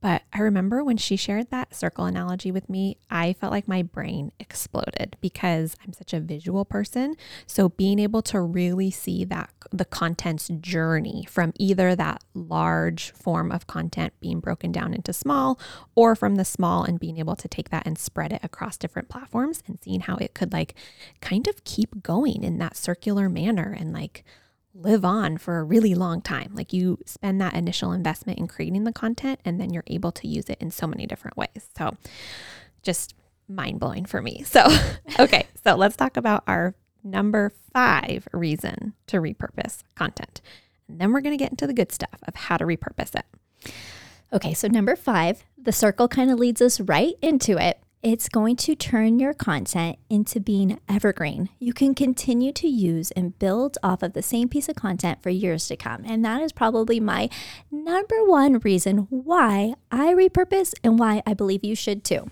But 0.04 0.20
I 0.34 0.40
remember 0.40 0.84
when 0.84 0.98
she 0.98 1.16
shared 1.16 1.48
that 1.48 1.74
circle 1.74 2.04
analogy 2.04 2.52
with 2.52 2.68
me, 2.68 2.98
I 3.08 3.32
felt 3.32 3.52
like 3.52 3.66
my 3.66 3.80
brain 3.82 4.32
exploded 4.38 5.16
because 5.22 5.76
I'm 5.82 5.94
such 5.94 6.12
a 6.12 6.20
visual 6.20 6.66
person. 6.66 7.16
So 7.46 7.70
being 7.70 7.98
able 7.98 8.20
to 8.24 8.38
really 8.38 8.90
see 8.90 9.24
that 9.24 9.48
the 9.72 9.86
content's 9.86 10.48
journey 10.60 11.26
from 11.30 11.54
either 11.58 11.96
that 11.96 12.22
large 12.34 13.12
form 13.12 13.50
of 13.50 13.66
content 13.66 14.12
being 14.20 14.40
broken 14.40 14.72
down 14.72 14.92
into 14.92 15.14
small 15.14 15.58
or 15.94 16.14
from 16.14 16.34
the 16.34 16.44
small 16.44 16.84
and 16.84 17.00
being 17.00 17.16
able 17.16 17.36
to 17.36 17.48
take 17.48 17.70
that 17.70 17.86
and 17.86 17.96
spread 17.96 18.30
it 18.30 18.44
across 18.44 18.76
different 18.76 19.08
platforms 19.08 19.62
and 19.66 19.78
seeing 19.80 20.00
how 20.00 20.16
it 20.16 20.34
could 20.34 20.52
like 20.52 20.74
kind 21.22 21.48
of 21.48 21.64
keep 21.64 22.02
going 22.02 22.44
in 22.44 22.58
that 22.58 22.76
circular 22.76 23.30
manner 23.30 23.74
and 23.80 23.94
like 23.94 24.22
live 24.74 25.04
on 25.04 25.38
for 25.38 25.58
a 25.58 25.62
really 25.62 25.94
long 25.94 26.20
time. 26.20 26.50
Like 26.54 26.72
you 26.72 26.98
spend 27.06 27.40
that 27.40 27.54
initial 27.54 27.92
investment 27.92 28.38
in 28.38 28.48
creating 28.48 28.84
the 28.84 28.92
content 28.92 29.40
and 29.44 29.60
then 29.60 29.72
you're 29.72 29.84
able 29.86 30.12
to 30.12 30.28
use 30.28 30.48
it 30.50 30.58
in 30.60 30.70
so 30.70 30.86
many 30.86 31.06
different 31.06 31.36
ways. 31.36 31.68
So 31.76 31.96
just 32.82 33.14
mind 33.48 33.78
blowing 33.78 34.04
for 34.04 34.20
me. 34.20 34.42
So, 34.42 34.66
okay, 35.20 35.46
so 35.64 35.76
let's 35.76 35.96
talk 35.96 36.16
about 36.16 36.42
our 36.46 36.74
number 37.04 37.52
five 37.72 38.26
reason 38.32 38.94
to 39.06 39.18
repurpose 39.18 39.82
content. 39.94 40.40
And 40.88 40.98
then 40.98 41.12
we're 41.12 41.20
going 41.20 41.36
to 41.36 41.42
get 41.42 41.50
into 41.50 41.66
the 41.66 41.74
good 41.74 41.92
stuff 41.92 42.18
of 42.26 42.34
how 42.34 42.56
to 42.56 42.64
repurpose 42.64 43.14
it. 43.14 43.72
Okay, 44.32 44.54
so 44.54 44.66
number 44.66 44.96
five, 44.96 45.44
the 45.56 45.72
circle 45.72 46.08
kind 46.08 46.30
of 46.30 46.38
leads 46.38 46.60
us 46.60 46.80
right 46.80 47.14
into 47.22 47.56
it 47.56 47.78
it's 48.04 48.28
going 48.28 48.54
to 48.54 48.74
turn 48.74 49.18
your 49.18 49.32
content 49.32 49.98
into 50.10 50.38
being 50.38 50.78
evergreen. 50.90 51.48
You 51.58 51.72
can 51.72 51.94
continue 51.94 52.52
to 52.52 52.68
use 52.68 53.10
and 53.12 53.38
build 53.38 53.78
off 53.82 54.02
of 54.02 54.12
the 54.12 54.20
same 54.20 54.50
piece 54.50 54.68
of 54.68 54.76
content 54.76 55.22
for 55.22 55.30
years 55.30 55.66
to 55.68 55.76
come. 55.76 56.02
And 56.04 56.22
that 56.22 56.42
is 56.42 56.52
probably 56.52 57.00
my 57.00 57.30
number 57.70 58.22
one 58.22 58.58
reason 58.58 59.06
why 59.08 59.72
I 59.90 60.12
repurpose 60.12 60.74
and 60.84 60.98
why 60.98 61.22
I 61.26 61.32
believe 61.32 61.64
you 61.64 61.74
should 61.74 62.04
too. 62.04 62.30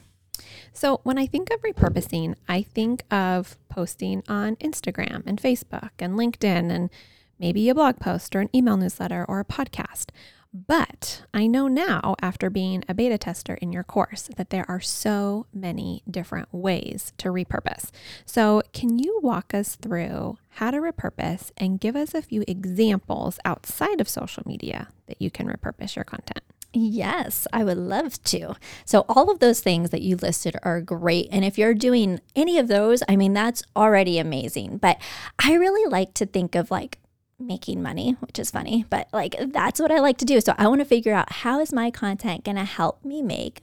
So, 0.74 1.00
when 1.04 1.16
I 1.18 1.24
think 1.26 1.50
of 1.50 1.62
repurposing, 1.62 2.34
I 2.48 2.62
think 2.62 3.04
of 3.10 3.56
posting 3.70 4.22
on 4.28 4.56
Instagram 4.56 5.22
and 5.26 5.40
Facebook 5.40 5.90
and 5.98 6.18
LinkedIn 6.18 6.70
and 6.70 6.90
maybe 7.38 7.70
a 7.70 7.74
blog 7.74 7.98
post 7.98 8.36
or 8.36 8.40
an 8.40 8.50
email 8.54 8.76
newsletter 8.76 9.24
or 9.26 9.40
a 9.40 9.44
podcast. 9.44 10.10
But 10.54 11.22
I 11.32 11.46
know 11.46 11.66
now, 11.66 12.14
after 12.20 12.50
being 12.50 12.84
a 12.86 12.92
beta 12.92 13.16
tester 13.16 13.54
in 13.54 13.72
your 13.72 13.84
course, 13.84 14.28
that 14.36 14.50
there 14.50 14.66
are 14.68 14.80
so 14.80 15.46
many 15.54 16.02
different 16.10 16.52
ways 16.52 17.14
to 17.18 17.30
repurpose. 17.30 17.90
So, 18.26 18.60
can 18.74 18.98
you 18.98 19.18
walk 19.22 19.54
us 19.54 19.76
through 19.76 20.36
how 20.50 20.70
to 20.70 20.76
repurpose 20.76 21.52
and 21.56 21.80
give 21.80 21.96
us 21.96 22.12
a 22.12 22.20
few 22.20 22.44
examples 22.46 23.38
outside 23.46 23.98
of 23.98 24.10
social 24.10 24.42
media 24.44 24.88
that 25.06 25.22
you 25.22 25.30
can 25.30 25.46
repurpose 25.46 25.96
your 25.96 26.04
content? 26.04 26.42
Yes, 26.74 27.46
I 27.52 27.64
would 27.64 27.78
love 27.78 28.22
to. 28.24 28.54
So, 28.84 29.06
all 29.08 29.30
of 29.30 29.38
those 29.38 29.60
things 29.60 29.88
that 29.88 30.02
you 30.02 30.16
listed 30.16 30.56
are 30.62 30.82
great. 30.82 31.28
And 31.32 31.46
if 31.46 31.56
you're 31.56 31.72
doing 31.72 32.20
any 32.36 32.58
of 32.58 32.68
those, 32.68 33.02
I 33.08 33.16
mean, 33.16 33.32
that's 33.32 33.62
already 33.74 34.18
amazing. 34.18 34.78
But 34.78 34.98
I 35.42 35.54
really 35.54 35.90
like 35.90 36.12
to 36.14 36.26
think 36.26 36.54
of 36.54 36.70
like 36.70 36.98
making 37.46 37.82
money, 37.82 38.16
which 38.20 38.38
is 38.38 38.50
funny, 38.50 38.86
but 38.88 39.08
like 39.12 39.36
that's 39.52 39.80
what 39.80 39.90
I 39.90 39.98
like 39.98 40.18
to 40.18 40.24
do. 40.24 40.40
So 40.40 40.54
I 40.58 40.68
want 40.68 40.80
to 40.80 40.84
figure 40.84 41.14
out 41.14 41.32
how 41.32 41.60
is 41.60 41.72
my 41.72 41.90
content 41.90 42.44
going 42.44 42.56
to 42.56 42.64
help 42.64 43.04
me 43.04 43.22
make 43.22 43.62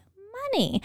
money? 0.53 0.81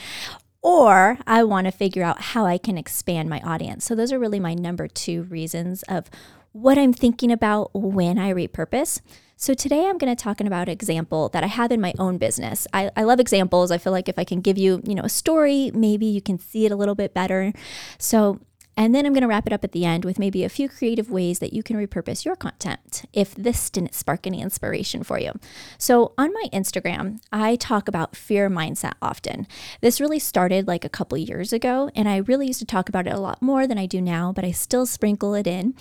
Or 0.63 1.19
I 1.27 1.45
want 1.45 1.67
to 1.67 1.71
figure 1.71 2.03
out 2.03 2.21
how 2.21 2.47
I 2.47 2.57
can 2.57 2.79
expand 2.79 3.29
my 3.29 3.41
audience. 3.41 3.85
So 3.85 3.95
those 3.95 4.13
are 4.13 4.19
really 4.19 4.41
my 4.41 4.55
number 4.55 4.89
two 4.89 5.25
reasons 5.25 5.83
of 5.85 6.09
what 6.53 6.79
I'm 6.79 6.93
thinking 6.93 7.31
about 7.31 7.71
when 7.75 8.19
I 8.19 8.33
repurpose. 8.33 9.01
So 9.37 9.53
today 9.53 9.87
I'm 9.87 9.99
going 9.99 10.15
to 10.15 10.23
talk 10.23 10.41
about 10.41 10.69
an 10.69 10.73
example 10.73 11.29
that 11.31 11.43
I 11.43 11.49
have 11.49 11.73
in 11.73 11.81
my 11.81 11.93
own 11.99 12.17
business. 12.17 12.67
I, 12.73 12.91
I 12.97 13.03
love 13.03 13.19
examples. 13.19 13.71
I 13.71 13.79
feel 13.79 13.93
like 13.93 14.09
if 14.09 14.19
I 14.19 14.25
can 14.25 14.41
give 14.41 14.57
you, 14.57 14.81
you 14.87 14.95
know, 14.95 15.03
a 15.03 15.09
story, 15.09 15.71
maybe 15.75 16.07
you 16.07 16.23
can 16.23 16.39
see 16.39 16.65
it 16.65 16.73
a 16.73 16.77
little 16.77 16.95
bit 16.95 17.13
better. 17.13 17.53
So 17.99 18.41
and 18.77 18.95
then 18.95 19.07
I'm 19.07 19.13
going 19.13 19.23
to 19.23 19.29
wrap 19.29 19.47
it 19.47 19.53
up 19.53 19.65
at 19.65 19.73
the 19.73 19.85
end 19.85 20.05
with 20.05 20.19
maybe 20.19 20.45
a 20.45 20.49
few 20.49 20.69
creative 20.69 21.11
ways 21.11 21.39
that 21.39 21.53
you 21.53 21.63
can 21.63 21.77
repurpose 21.77 22.25
your 22.25 22.37
content 22.37 23.05
if 23.13 23.35
this 23.35 23.71
didn't 23.71 23.95
spark 23.95 24.27
any 24.27 24.41
inspiration 24.41 25.03
for 25.03 25.19
you. 25.19 25.33
So, 25.79 26.13
on 26.19 26.33
my 26.33 26.49
Instagram, 26.53 27.21
I 27.33 27.57
talk 27.57 27.89
about 27.89 28.17
fear 28.17 28.51
mindset 28.51 28.95
often. 29.01 29.47
This 29.81 30.01
really 30.01 30.19
started 30.19 30.67
like 30.67 30.85
a 30.85 30.89
couple 30.89 31.19
years 31.19 31.53
ago, 31.53 31.91
and 31.95 32.09
I 32.09 32.19
really 32.19 32.49
used 32.49 32.61
to 32.61 32.67
talk 32.67 32.89
about 32.89 33.07
it 33.07 33.13
a 33.13 33.21
lot 33.21 33.43
more 33.43 33.67
than 33.67 33.79
I 33.79 33.87
do 33.87 34.01
now, 34.01 34.33
but 34.33 34.45
I 34.45 34.51
still 34.51 34.87
sprinkle 34.87 35.35
it 35.35 35.47
in. 35.47 35.75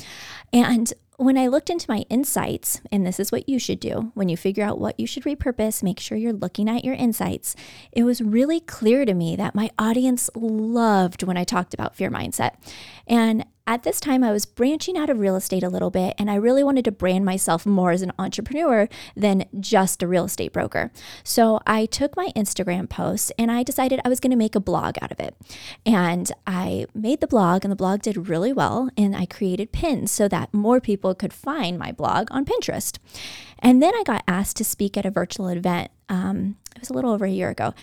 And 0.52 0.94
when 1.18 1.38
I 1.38 1.48
looked 1.48 1.70
into 1.70 1.90
my 1.90 2.06
insights, 2.10 2.82
and 2.92 3.06
this 3.06 3.20
is 3.20 3.32
what 3.32 3.48
you 3.48 3.60
should 3.60 3.80
do 3.80 4.12
when 4.14 4.30
you 4.30 4.38
figure 4.38 4.64
out 4.64 4.80
what 4.80 5.00
you 5.00 5.08
should 5.08 5.24
repurpose, 5.24 5.84
make 5.84 6.00
sure 6.00 6.18
you're 6.18 6.34
looking 6.34 6.70
at 6.70 6.84
your 6.84 6.96
insights. 6.96 7.56
It 7.92 8.04
was 8.04 8.22
really 8.22 8.60
clear 8.60 9.06
to 9.06 9.14
me 9.14 9.36
that 9.36 9.56
my 9.56 9.70
audience 9.78 10.30
loved 10.36 11.24
when 11.24 11.38
I 11.38 11.44
talked 11.44 11.74
about 11.74 11.96
fear 11.96 12.10
mindset. 12.10 12.56
And 13.08 13.46
at 13.66 13.84
this 13.84 14.02
time, 14.02 14.24
I 14.24 14.32
was 14.32 14.46
branching 14.46 14.98
out 14.98 15.10
of 15.10 15.20
real 15.20 15.38
estate 15.38 15.64
a 15.64 15.70
little 15.70 15.90
bit, 15.90 16.16
and 16.18 16.30
I 16.30 16.36
really 16.36 16.64
wanted 16.64 16.84
to 16.86 16.92
brand 16.92 17.24
myself 17.24 17.66
more 17.66 17.92
as 17.92 18.02
an 18.02 18.12
entrepreneur 18.20 18.90
than 19.16 19.46
just 19.60 20.04
a 20.04 20.08
real 20.08 20.26
estate 20.26 20.52
broker. 20.52 20.92
So 21.24 21.62
I 21.66 21.86
took 21.86 22.18
my 22.18 22.30
Instagram 22.36 22.90
posts 22.90 23.32
and 23.38 23.50
I 23.50 23.64
decided 23.64 24.02
I 24.04 24.10
was 24.10 24.20
going 24.20 24.32
to 24.32 24.38
make 24.38 24.56
a 24.56 24.60
blog 24.60 24.96
out 25.02 25.14
of 25.14 25.20
it. 25.20 25.36
And 25.86 26.30
I 26.46 26.88
made 26.94 27.22
the 27.22 27.28
blog, 27.28 27.64
and 27.64 27.72
the 27.72 27.78
blog 27.78 28.02
did 28.02 28.28
really 28.28 28.52
well. 28.52 28.90
And 28.98 29.16
I 29.16 29.26
created 29.26 29.72
pins 29.72 30.12
so 30.12 30.28
that 30.28 30.54
more 30.54 30.82
people 30.82 31.16
could 31.16 31.34
find 31.34 31.80
my 31.80 31.94
blog 31.94 32.28
on 32.32 32.44
Pinterest. 32.44 32.98
And 33.60 33.82
then 33.82 33.96
I 33.96 34.04
got 34.06 34.24
asked 34.28 34.58
to 34.58 34.66
speak 34.66 34.98
at 34.98 35.06
a 35.06 35.12
virtual 35.12 35.48
event. 35.48 35.90
Um, 36.10 36.58
it 36.76 36.82
was 36.82 36.90
a 36.90 36.94
little 36.94 37.12
over 37.12 37.24
a 37.24 37.32
year 37.32 37.50
ago. 37.50 37.74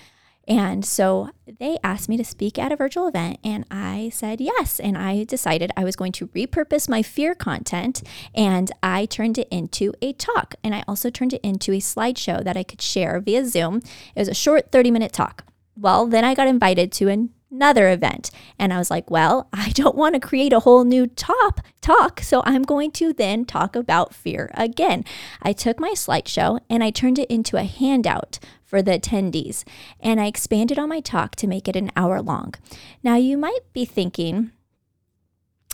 And 0.50 0.84
so 0.84 1.30
they 1.60 1.78
asked 1.84 2.08
me 2.08 2.16
to 2.16 2.24
speak 2.24 2.58
at 2.58 2.72
a 2.72 2.76
virtual 2.76 3.06
event, 3.06 3.38
and 3.44 3.64
I 3.70 4.10
said 4.12 4.40
yes. 4.40 4.80
And 4.80 4.98
I 4.98 5.22
decided 5.22 5.70
I 5.76 5.84
was 5.84 5.94
going 5.94 6.10
to 6.12 6.26
repurpose 6.26 6.88
my 6.88 7.02
fear 7.02 7.36
content, 7.36 8.02
and 8.34 8.72
I 8.82 9.06
turned 9.06 9.38
it 9.38 9.46
into 9.52 9.94
a 10.02 10.12
talk. 10.12 10.56
And 10.64 10.74
I 10.74 10.82
also 10.88 11.08
turned 11.08 11.34
it 11.34 11.40
into 11.44 11.70
a 11.72 11.78
slideshow 11.78 12.42
that 12.42 12.56
I 12.56 12.64
could 12.64 12.82
share 12.82 13.20
via 13.20 13.46
Zoom. 13.46 13.76
It 14.16 14.18
was 14.18 14.28
a 14.28 14.34
short 14.34 14.72
30 14.72 14.90
minute 14.90 15.12
talk. 15.12 15.44
Well, 15.76 16.06
then 16.06 16.24
I 16.24 16.34
got 16.34 16.48
invited 16.48 16.90
to 16.92 17.08
an 17.08 17.30
another 17.52 17.90
event. 17.90 18.30
And 18.58 18.72
I 18.72 18.78
was 18.78 18.90
like, 18.90 19.10
well, 19.10 19.48
I 19.52 19.70
don't 19.74 19.96
want 19.96 20.14
to 20.14 20.20
create 20.20 20.52
a 20.52 20.60
whole 20.60 20.84
new 20.84 21.06
top 21.06 21.60
talk. 21.80 22.20
So 22.20 22.42
I'm 22.44 22.62
going 22.62 22.92
to 22.92 23.12
then 23.12 23.44
talk 23.44 23.74
about 23.74 24.14
fear 24.14 24.50
again. 24.54 25.04
I 25.42 25.52
took 25.52 25.80
my 25.80 25.90
slideshow 25.90 26.60
and 26.68 26.84
I 26.84 26.90
turned 26.90 27.18
it 27.18 27.30
into 27.30 27.56
a 27.56 27.64
handout 27.64 28.38
for 28.70 28.80
the 28.80 28.92
attendees. 28.92 29.64
And 29.98 30.20
I 30.20 30.26
expanded 30.26 30.78
on 30.78 30.88
my 30.88 31.00
talk 31.00 31.34
to 31.36 31.48
make 31.48 31.66
it 31.66 31.74
an 31.74 31.90
hour 31.96 32.22
long. 32.22 32.54
Now, 33.02 33.16
you 33.16 33.36
might 33.36 33.60
be 33.72 33.84
thinking 33.84 34.52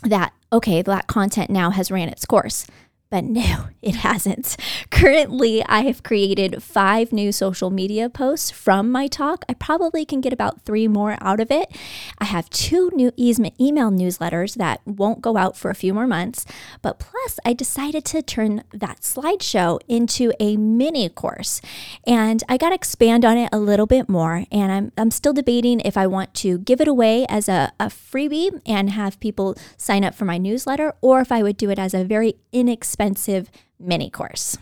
that, 0.03 0.33
okay, 0.51 0.81
that 0.81 1.07
content 1.07 1.51
now 1.51 1.71
has 1.71 1.91
ran 1.91 2.09
its 2.09 2.25
course. 2.25 2.67
But 3.09 3.25
no, 3.25 3.69
it 3.83 3.97
hasn't. 3.97 4.57
Currently, 4.91 5.65
I 5.67 5.83
have 5.83 6.03
created 6.03 6.63
five 6.63 7.13
new 7.13 7.31
social 7.33 7.71
media 7.71 8.11
posts 8.11 8.51
from 8.51 8.91
my 8.91 9.07
talk. 9.07 9.45
I 9.49 9.55
probably 9.55 10.05
can 10.05 10.21
get 10.21 10.33
about 10.33 10.63
three 10.63 10.89
more 10.89 11.17
out 11.21 11.41
of 11.41 11.51
it. 11.51 11.71
I 12.19 12.25
have 12.25 12.51
two 12.51 12.91
new 12.95 13.13
email 13.19 13.91
newsletters 13.91 14.57
that 14.57 14.81
won't 14.85 15.21
go 15.21 15.37
out 15.37 15.57
for 15.57 15.71
a 15.71 15.75
few 15.75 15.95
more 15.95 16.07
months. 16.07 16.45
But 16.83 16.99
plus, 16.99 17.39
I 17.45 17.53
decided 17.53 18.05
to 18.07 18.23
turn 18.23 18.65
that 18.73 19.01
slideshow 19.01 19.81
into 19.89 20.33
a 20.41 20.57
mini 20.57 21.09
course. 21.09 21.61
And 22.07 22.43
I 22.49 22.57
got 22.57 22.71
to 22.71 22.75
expand 22.75 23.25
on 23.25 23.37
it 23.39 23.49
a 23.53 23.59
little 23.59 23.87
bit 23.87 24.09
more. 24.09 24.45
And 24.51 24.73
I'm, 24.73 24.93
I'm 24.99 25.11
still 25.11 25.33
debating 25.33 25.81
if 25.81 25.97
I 25.97 26.07
want 26.07 26.35
to 26.35 26.59
give 26.59 26.81
it 26.81 26.89
away 26.89 27.25
as 27.29 27.49
a, 27.49 27.73
a 27.79 27.87
freebie 27.87 28.61
and 28.67 28.91
have 28.91 29.21
people 29.21 29.57
sign 29.77 30.03
up 30.03 30.15
for 30.15 30.25
my 30.25 30.39
newsletter 30.39 30.95
or 31.01 31.21
if 31.21 31.31
I 31.31 31.43
would 31.43 31.57
do 31.57 31.71
it 31.71 31.79
as 31.79 31.95
a 31.95 32.05
very 32.05 32.35
inexpensive 32.53 32.97
expensive 33.07 33.51
mini 33.79 34.11
course. 34.11 34.59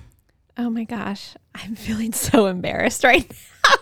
Oh 0.58 0.68
my 0.68 0.84
gosh, 0.84 1.34
I'm 1.54 1.74
feeling 1.74 2.12
so 2.12 2.46
embarrassed 2.46 3.02
right 3.02 3.28
now. 3.30 3.74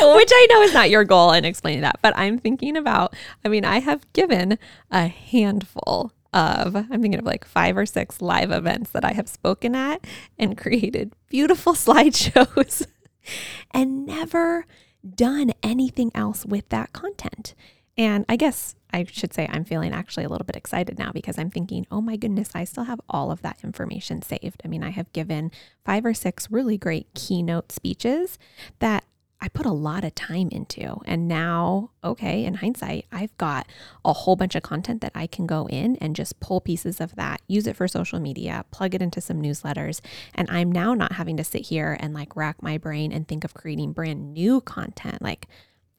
No. 0.00 0.16
Which 0.16 0.30
I 0.32 0.46
know 0.50 0.62
is 0.62 0.74
not 0.74 0.90
your 0.90 1.04
goal 1.04 1.30
in 1.30 1.44
explaining 1.44 1.82
that, 1.82 2.00
but 2.02 2.12
I'm 2.16 2.38
thinking 2.38 2.76
about, 2.76 3.14
I 3.44 3.48
mean, 3.48 3.64
I 3.64 3.78
have 3.78 4.12
given 4.12 4.58
a 4.90 5.06
handful 5.06 6.12
of, 6.32 6.74
I'm 6.74 6.88
thinking 6.88 7.20
of 7.20 7.24
like 7.24 7.44
five 7.44 7.76
or 7.76 7.86
six 7.86 8.20
live 8.20 8.50
events 8.50 8.90
that 8.90 9.04
I 9.04 9.12
have 9.12 9.28
spoken 9.28 9.76
at 9.76 10.04
and 10.36 10.58
created 10.62 11.12
beautiful 11.28 11.74
slideshows 11.74 12.84
and 13.70 14.04
never 14.04 14.66
done 15.08 15.52
anything 15.62 16.10
else 16.16 16.44
with 16.44 16.68
that 16.70 16.92
content. 16.92 17.54
And 17.96 18.24
I 18.28 18.36
guess 18.36 18.74
I 18.92 19.04
should 19.04 19.34
say 19.34 19.48
I'm 19.50 19.64
feeling 19.64 19.92
actually 19.92 20.24
a 20.24 20.28
little 20.28 20.44
bit 20.44 20.56
excited 20.56 20.98
now 20.98 21.12
because 21.12 21.38
I'm 21.38 21.50
thinking, 21.50 21.86
oh 21.90 22.00
my 22.00 22.16
goodness, 22.16 22.50
I 22.54 22.64
still 22.64 22.84
have 22.84 23.00
all 23.08 23.30
of 23.30 23.42
that 23.42 23.58
information 23.62 24.22
saved. 24.22 24.62
I 24.64 24.68
mean, 24.68 24.82
I 24.82 24.90
have 24.90 25.12
given 25.12 25.50
five 25.84 26.04
or 26.04 26.14
six 26.14 26.50
really 26.50 26.78
great 26.78 27.12
keynote 27.14 27.72
speeches 27.72 28.38
that 28.78 29.04
I 29.42 29.48
put 29.48 29.66
a 29.66 29.72
lot 29.72 30.04
of 30.04 30.14
time 30.14 30.50
into. 30.52 31.00
And 31.04 31.26
now, 31.26 31.90
okay, 32.04 32.44
in 32.44 32.54
hindsight, 32.54 33.06
I've 33.10 33.36
got 33.38 33.66
a 34.04 34.12
whole 34.12 34.36
bunch 34.36 34.54
of 34.54 34.62
content 34.62 35.00
that 35.00 35.10
I 35.16 35.26
can 35.26 35.46
go 35.46 35.66
in 35.66 35.96
and 35.96 36.14
just 36.14 36.38
pull 36.38 36.60
pieces 36.60 37.00
of 37.00 37.16
that, 37.16 37.42
use 37.48 37.66
it 37.66 37.74
for 37.74 37.88
social 37.88 38.20
media, 38.20 38.64
plug 38.70 38.94
it 38.94 39.02
into 39.02 39.20
some 39.20 39.42
newsletters. 39.42 40.00
And 40.32 40.48
I'm 40.48 40.70
now 40.70 40.94
not 40.94 41.14
having 41.14 41.36
to 41.38 41.44
sit 41.44 41.62
here 41.62 41.96
and 41.98 42.14
like 42.14 42.36
rack 42.36 42.62
my 42.62 42.78
brain 42.78 43.10
and 43.10 43.26
think 43.26 43.42
of 43.42 43.52
creating 43.52 43.92
brand 43.92 44.32
new 44.32 44.60
content. 44.60 45.20
Like, 45.20 45.48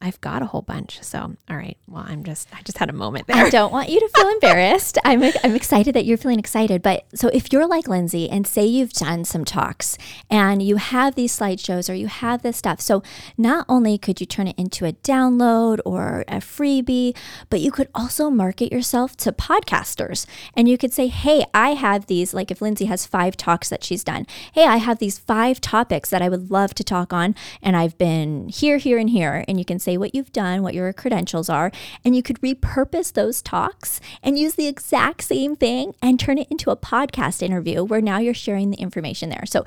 I've 0.03 0.19
got 0.19 0.41
a 0.41 0.45
whole 0.45 0.61
bunch. 0.61 1.01
So, 1.01 1.37
all 1.49 1.55
right. 1.55 1.77
Well, 1.87 2.03
I'm 2.05 2.25
just, 2.25 2.49
I 2.53 2.61
just 2.63 2.77
had 2.77 2.89
a 2.89 2.93
moment 2.93 3.25
there. 3.27 3.37
I 3.37 3.49
don't 3.49 3.71
want 3.71 3.87
you 3.87 4.01
to 4.01 4.09
feel 4.09 4.27
embarrassed. 4.27 4.97
I'm, 5.05 5.23
I'm 5.45 5.55
excited 5.55 5.95
that 5.95 6.03
you're 6.05 6.17
feeling 6.17 6.39
excited. 6.39 6.81
But 6.81 7.05
so 7.15 7.29
if 7.29 7.53
you're 7.53 7.65
like 7.65 7.87
Lindsay 7.87 8.29
and 8.29 8.45
say 8.45 8.65
you've 8.65 8.91
done 8.91 9.23
some 9.23 9.45
talks 9.45 9.97
and 10.29 10.61
you 10.61 10.75
have 10.75 11.15
these 11.15 11.37
slideshows 11.37 11.89
or 11.89 11.93
you 11.93 12.07
have 12.07 12.41
this 12.41 12.57
stuff. 12.57 12.81
So 12.81 13.01
not 13.37 13.65
only 13.69 13.97
could 13.97 14.19
you 14.19 14.27
turn 14.27 14.49
it 14.49 14.59
into 14.59 14.85
a 14.85 14.91
download 14.91 15.79
or 15.85 16.25
a 16.27 16.37
freebie, 16.37 17.15
but 17.49 17.61
you 17.61 17.71
could 17.71 17.87
also 17.95 18.29
market 18.29 18.73
yourself 18.73 19.15
to 19.17 19.31
podcasters. 19.31 20.25
And 20.53 20.67
you 20.67 20.77
could 20.77 20.91
say, 20.91 21.07
hey, 21.07 21.45
I 21.53 21.75
have 21.75 22.07
these, 22.07 22.33
like 22.33 22.51
if 22.51 22.61
Lindsay 22.61 22.85
has 22.85 23.05
five 23.05 23.37
talks 23.37 23.69
that 23.69 23.85
she's 23.85 24.03
done, 24.03 24.27
hey, 24.51 24.65
I 24.65 24.77
have 24.77 24.99
these 24.99 25.17
five 25.17 25.61
topics 25.61 26.09
that 26.09 26.21
I 26.21 26.27
would 26.27 26.51
love 26.51 26.73
to 26.73 26.83
talk 26.83 27.13
on. 27.13 27.35
And 27.61 27.77
I've 27.77 27.97
been 27.97 28.49
here, 28.49 28.75
here, 28.77 28.97
and 28.97 29.09
here. 29.09 29.45
And 29.47 29.57
you 29.57 29.63
can 29.63 29.79
say, 29.79 29.92
say 29.93 29.97
what 29.97 30.15
you've 30.15 30.33
done, 30.33 30.63
what 30.63 30.73
your 30.73 30.91
credentials 30.93 31.49
are, 31.49 31.71
and 32.03 32.15
you 32.15 32.23
could 32.23 32.41
repurpose 32.41 33.13
those 33.13 33.41
talks 33.41 33.99
and 34.21 34.39
use 34.39 34.55
the 34.55 34.67
exact 34.67 35.23
same 35.23 35.55
thing 35.55 35.93
and 36.01 36.19
turn 36.19 36.37
it 36.37 36.47
into 36.49 36.71
a 36.71 36.77
podcast 36.77 37.41
interview 37.41 37.83
where 37.83 38.01
now 38.01 38.17
you're 38.17 38.33
sharing 38.33 38.71
the 38.71 38.77
information 38.77 39.29
there. 39.29 39.45
So 39.45 39.63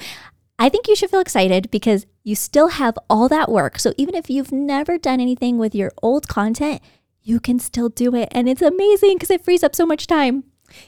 I 0.59 0.69
think 0.69 0.89
you 0.89 0.97
should 0.97 1.11
feel 1.11 1.21
excited 1.21 1.71
because 1.71 2.07
you 2.25 2.35
still 2.35 2.69
have 2.69 2.99
all 3.09 3.29
that 3.29 3.51
work. 3.51 3.79
So 3.79 3.93
even 3.97 4.15
if 4.15 4.29
you've 4.31 4.53
never 4.53 4.99
done 4.99 5.21
anything 5.21 5.59
with 5.59 5.75
your 5.75 5.93
old 6.03 6.29
content, 6.29 6.81
you 7.23 7.41
can 7.41 7.59
still 7.59 7.89
do 7.89 8.15
it. 8.15 8.29
And 8.33 8.49
it's 8.49 8.63
amazing 8.63 9.17
because 9.17 9.31
it 9.31 9.45
frees 9.45 9.63
up 9.63 9.75
so 9.75 9.87
much 9.87 10.07
time. 10.07 10.45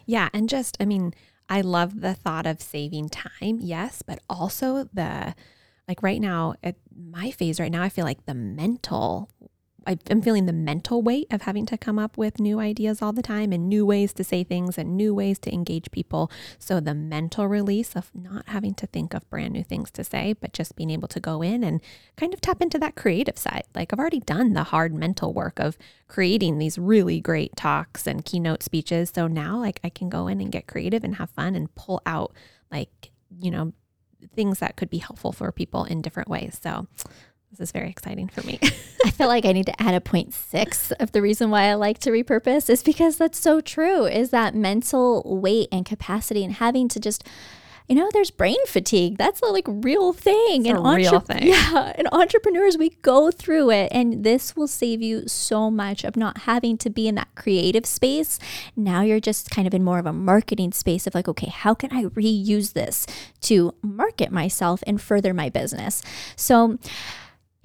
Yeah. 0.07 0.28
And 0.33 0.49
just, 0.49 0.76
I 0.80 0.85
mean, 0.85 1.14
I 1.49 1.61
love 1.61 2.00
the 2.00 2.14
thought 2.14 2.47
of 2.47 2.61
saving 2.61 3.09
time, 3.09 3.59
yes, 3.61 4.02
but 4.02 4.21
also 4.28 4.88
the 4.92 5.35
like 5.88 6.02
right 6.02 6.21
now 6.21 6.54
at 6.62 6.76
my 6.95 7.30
phase 7.30 7.59
right 7.59 7.73
now 7.73 7.83
i 7.83 7.88
feel 7.88 8.04
like 8.04 8.25
the 8.26 8.35
mental 8.35 9.30
i'm 10.11 10.21
feeling 10.21 10.47
the 10.47 10.52
mental 10.52 11.00
weight 11.02 11.26
of 11.30 11.42
having 11.42 11.64
to 11.66 11.78
come 11.78 11.99
up 11.99 12.18
with 12.18 12.38
new 12.38 12.61
ideas 12.61 13.00
all 13.00 13.12
the 13.12 13.23
time 13.23 13.52
and 13.52 13.68
new 13.68 13.87
ways 13.87 14.12
to 14.12 14.23
say 14.25 14.45
things 14.45 14.76
and 14.76 14.97
new 14.97 15.14
ways 15.14 15.38
to 15.38 15.52
engage 15.52 15.90
people. 15.90 16.30
So 16.59 16.80
the 16.80 16.95
mental 16.95 17.47
release 17.47 17.97
of 17.97 18.11
not 18.14 18.49
having 18.49 18.75
to 18.75 18.87
think 18.87 19.14
of 19.14 19.28
brand 19.30 19.54
new 19.54 19.64
things 19.64 19.90
to 19.92 20.04
say 20.04 20.35
but 20.35 20.52
just 20.52 20.76
being 20.76 20.90
able 20.90 21.09
to 21.09 21.21
go 21.21 21.42
in 21.42 21.64
and 21.64 21.80
kind 22.16 22.35
of 22.35 22.40
tap 22.40 22.61
into 22.61 22.78
that 22.78 22.97
creative 22.97 23.38
side. 23.38 23.64
Like 23.75 23.92
i've 23.92 23.99
already 23.99 24.21
done 24.21 24.52
the 24.52 24.64
hard 24.64 24.92
mental 24.92 25.33
work 25.33 25.59
of 25.59 25.78
creating 26.07 26.59
these 26.59 26.78
really 26.78 27.21
great 27.21 27.57
talks 27.57 28.07
and 28.07 28.25
keynote 28.25 28.62
speeches. 28.62 29.12
So 29.14 29.26
now 29.26 29.59
like 29.59 29.80
i 29.83 29.88
can 29.88 30.09
go 30.09 30.27
in 30.27 30.40
and 30.40 30.53
get 30.53 30.66
creative 30.66 31.05
and 31.05 31.16
have 31.16 31.31
fun 31.31 31.55
and 31.55 31.74
pull 31.74 32.03
out 32.05 32.35
like 32.70 33.11
you 33.40 33.51
know 33.51 33.72
things 34.35 34.59
that 34.59 34.76
could 34.76 34.90
be 34.90 34.98
helpful 34.98 35.33
for 35.33 35.50
people 35.52 35.85
in 35.85 36.02
different 36.02 36.28
ways. 36.28 36.59
So 36.62 36.87
this 37.50 37.61
is 37.61 37.72
very 37.72 37.88
exciting 37.88 38.28
for 38.28 38.46
me. 38.46 38.59
I 39.04 39.11
feel 39.11 39.28
like 39.28 39.44
I 39.44 39.52
need 39.52 39.66
to 39.66 39.83
add 39.83 39.94
a 39.94 40.00
point 40.00 40.35
six 40.35 40.92
of 40.92 41.12
the 41.12 41.22
reason 41.22 41.50
why 41.50 41.64
I 41.64 41.74
like 41.74 41.98
to 42.00 42.11
repurpose 42.11 42.68
is 42.68 42.83
because 42.83 43.16
that's 43.16 43.38
so 43.38 43.61
true 43.61 44.04
is 44.04 44.31
that 44.31 44.54
mental 44.54 45.22
weight 45.24 45.68
and 45.72 45.87
capacity 45.87 46.44
and 46.44 46.54
having 46.54 46.88
to 46.88 47.00
just 47.00 47.24
you 47.88 47.94
know, 47.94 48.11
there's 48.12 48.31
brain 48.31 48.57
fatigue. 48.66 49.16
That's 49.16 49.40
a 49.40 49.46
like 49.46 49.64
real 49.66 50.12
thing. 50.12 50.66
It's 50.66 50.79
and 50.79 50.87
a 50.87 50.94
real 50.94 51.20
thing. 51.20 51.46
Yeah. 51.46 51.94
And 51.96 52.07
entrepreneurs, 52.12 52.77
we 52.77 52.90
go 53.03 53.31
through 53.31 53.70
it. 53.70 53.88
And 53.92 54.24
this 54.24 54.55
will 54.55 54.68
save 54.68 55.01
you 55.01 55.27
so 55.27 55.70
much 55.70 56.05
of 56.05 56.14
not 56.16 56.38
having 56.38 56.77
to 56.79 56.90
be 56.90 57.09
in 57.09 57.14
that 57.14 57.35
creative 57.35 57.87
space. 57.87 58.38
Now 58.77 59.01
you're 59.01 59.20
just 59.20 59.51
kind 59.51 59.66
of 59.66 59.72
in 59.72 59.83
more 59.83 59.98
of 59.98 60.07
a 60.07 60.12
marketing 60.12 60.72
space 60.72 61.07
of 61.07 61.14
like, 61.14 61.29
okay, 61.29 61.51
how 61.51 61.72
can 61.72 61.90
I 61.92 62.05
reuse 62.05 62.74
this 62.74 63.07
to 63.42 63.74
market 63.81 64.31
myself 64.31 64.83
and 64.87 65.01
further 65.01 65.33
my 65.33 65.48
business? 65.48 66.03
So 66.37 66.79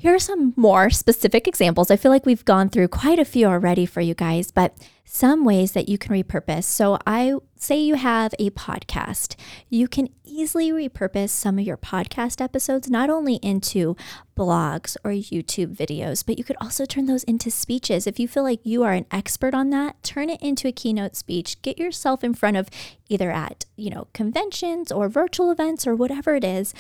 here 0.04 0.14
are 0.14 0.20
some 0.20 0.52
more 0.58 0.90
specific 0.90 1.48
examples. 1.48 1.90
I 1.90 1.96
feel 1.96 2.12
like 2.12 2.26
we've 2.26 2.44
gone 2.44 2.68
through 2.68 2.90
quite 2.90 3.20
a 3.20 3.24
few 3.24 3.46
already 3.48 3.86
for 3.86 4.02
you 4.02 4.14
guys, 4.14 4.52
but 4.52 4.76
some 5.06 5.46
ways 5.46 5.72
that 5.72 5.88
you 5.88 5.98
can 5.98 6.12
repurpose. 6.12 6.66
So, 6.66 6.98
I 7.08 7.36
say 7.56 7.80
you 7.80 7.96
have 7.96 8.36
a 8.38 8.50
podcast, 8.50 9.38
you 9.70 9.88
can 9.88 10.10
easily 10.26 10.72
repurpose 10.72 11.30
some 11.30 11.58
of 11.58 11.64
your 11.64 11.78
podcast 11.78 12.42
episodes 12.42 12.90
not 12.90 13.10
only 13.10 13.36
into 13.36 13.96
blogs 14.36 14.98
or 15.06 15.12
YouTube 15.12 15.74
videos, 15.74 16.26
but 16.26 16.38
you 16.38 16.44
could 16.44 16.58
also 16.60 16.84
turn 16.84 17.06
those 17.06 17.24
into 17.24 17.50
speeches. 17.50 18.06
If 18.06 18.20
you 18.20 18.28
feel 18.28 18.44
like 18.44 18.60
you 18.66 18.84
are 18.84 18.92
an 18.92 19.06
expert 19.10 19.54
on 19.54 19.70
that, 19.70 20.04
turn 20.04 20.30
it 20.30 20.42
into 20.42 20.68
a 20.68 20.74
keynote 20.74 21.16
speech. 21.16 21.62
Get 21.62 21.78
yourself 21.78 22.26
in 22.26 22.34
front 22.34 22.58
of 22.58 22.70
either 23.08 23.32
at, 23.32 23.66
you 23.78 23.90
know, 23.90 24.08
conventions 24.14 24.92
or 24.92 25.08
virtual 25.08 25.50
events 25.50 25.88
or 25.88 25.96
whatever 25.96 26.36
it 26.36 26.44
is 26.44 26.74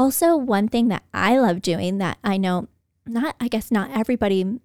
also, 0.00 0.34
one 0.34 0.66
thing 0.66 0.88
that 0.88 1.02
I 1.12 1.36
love 1.36 1.60
doing 1.60 1.98
that 1.98 2.16
I 2.24 2.38
know 2.38 2.68
not, 3.06 3.36
I 3.38 3.48
guess, 3.48 3.70
not 3.70 3.90
everybody 3.90 4.58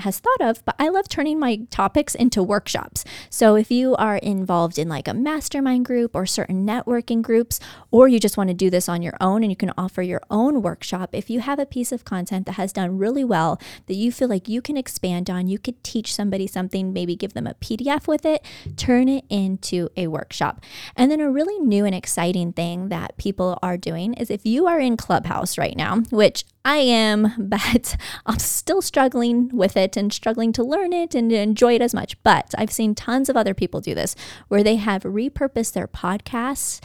has 0.00 0.18
thought 0.18 0.40
of, 0.40 0.64
but 0.64 0.74
I 0.78 0.88
love 0.88 1.08
turning 1.08 1.38
my 1.38 1.60
topics 1.70 2.14
into 2.14 2.42
workshops. 2.42 3.04
So 3.28 3.56
if 3.56 3.70
you 3.70 3.96
are 3.96 4.16
involved 4.16 4.78
in 4.78 4.88
like 4.88 5.08
a 5.08 5.14
mastermind 5.14 5.84
group 5.84 6.14
or 6.14 6.26
certain 6.26 6.66
networking 6.66 7.22
groups, 7.22 7.60
or 7.90 8.08
you 8.08 8.20
just 8.20 8.36
want 8.36 8.48
to 8.48 8.54
do 8.54 8.70
this 8.70 8.88
on 8.88 9.02
your 9.02 9.16
own 9.20 9.42
and 9.42 9.50
you 9.52 9.56
can 9.56 9.72
offer 9.76 10.02
your 10.02 10.22
own 10.30 10.62
workshop, 10.62 11.10
if 11.12 11.30
you 11.30 11.40
have 11.40 11.58
a 11.58 11.66
piece 11.66 11.92
of 11.92 12.04
content 12.04 12.46
that 12.46 12.52
has 12.52 12.72
done 12.72 12.98
really 12.98 13.24
well 13.24 13.60
that 13.86 13.94
you 13.94 14.12
feel 14.12 14.28
like 14.28 14.48
you 14.48 14.62
can 14.62 14.76
expand 14.76 15.30
on, 15.30 15.48
you 15.48 15.58
could 15.58 15.82
teach 15.82 16.14
somebody 16.14 16.46
something, 16.46 16.92
maybe 16.92 17.16
give 17.16 17.34
them 17.34 17.46
a 17.46 17.54
PDF 17.54 18.06
with 18.06 18.24
it, 18.24 18.44
turn 18.76 19.08
it 19.08 19.24
into 19.28 19.88
a 19.96 20.06
workshop. 20.06 20.64
And 20.96 21.10
then 21.10 21.20
a 21.20 21.30
really 21.30 21.58
new 21.58 21.84
and 21.84 21.94
exciting 21.94 22.52
thing 22.52 22.88
that 22.88 23.16
people 23.16 23.58
are 23.62 23.76
doing 23.76 24.14
is 24.14 24.30
if 24.30 24.46
you 24.46 24.66
are 24.66 24.80
in 24.80 24.96
Clubhouse 24.96 25.58
right 25.58 25.76
now, 25.76 26.00
which 26.10 26.44
I 26.64 26.76
am, 26.78 27.32
but 27.38 27.96
I'm 28.26 28.38
still 28.38 28.82
struggling 28.82 29.48
with 29.48 29.76
it 29.76 29.89
and 29.96 30.12
struggling 30.12 30.52
to 30.52 30.62
learn 30.64 30.92
it 30.92 31.14
and 31.14 31.32
enjoy 31.32 31.74
it 31.74 31.82
as 31.82 31.94
much. 31.94 32.20
But 32.22 32.54
I've 32.56 32.72
seen 32.72 32.94
tons 32.94 33.28
of 33.28 33.36
other 33.36 33.54
people 33.54 33.80
do 33.80 33.94
this 33.94 34.14
where 34.48 34.62
they 34.62 34.76
have 34.76 35.02
repurposed 35.02 35.72
their 35.72 35.88
podcasts 35.88 36.80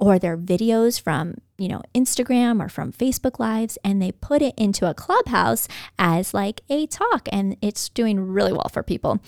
or 0.00 0.18
their 0.18 0.36
videos 0.36 1.00
from, 1.00 1.34
you 1.58 1.68
know, 1.68 1.82
Instagram 1.94 2.64
or 2.64 2.70
from 2.70 2.90
Facebook 2.90 3.38
Lives 3.38 3.76
and 3.84 4.00
they 4.00 4.10
put 4.10 4.40
it 4.40 4.54
into 4.56 4.88
a 4.88 4.94
clubhouse 4.94 5.68
as 5.98 6.32
like 6.32 6.62
a 6.70 6.86
talk 6.86 7.28
and 7.30 7.56
it's 7.60 7.90
doing 7.90 8.18
really 8.18 8.52
well 8.52 8.70
for 8.72 8.82
people. 8.82 9.20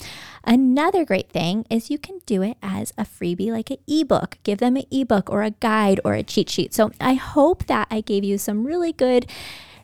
Another 0.43 1.05
great 1.05 1.29
thing 1.29 1.63
is 1.69 1.91
you 1.91 1.99
can 1.99 2.19
do 2.25 2.41
it 2.41 2.57
as 2.63 2.91
a 2.97 3.03
freebie 3.03 3.51
like 3.51 3.69
an 3.69 3.77
ebook. 3.87 4.39
Give 4.41 4.57
them 4.57 4.75
an 4.75 4.85
ebook 4.91 5.29
or 5.29 5.43
a 5.43 5.51
guide 5.51 6.01
or 6.03 6.15
a 6.15 6.23
cheat 6.23 6.49
sheet. 6.49 6.73
So 6.73 6.91
I 6.99 7.13
hope 7.13 7.67
that 7.67 7.87
I 7.91 8.01
gave 8.01 8.23
you 8.23 8.39
some 8.39 8.65
really 8.65 8.91
good 8.91 9.27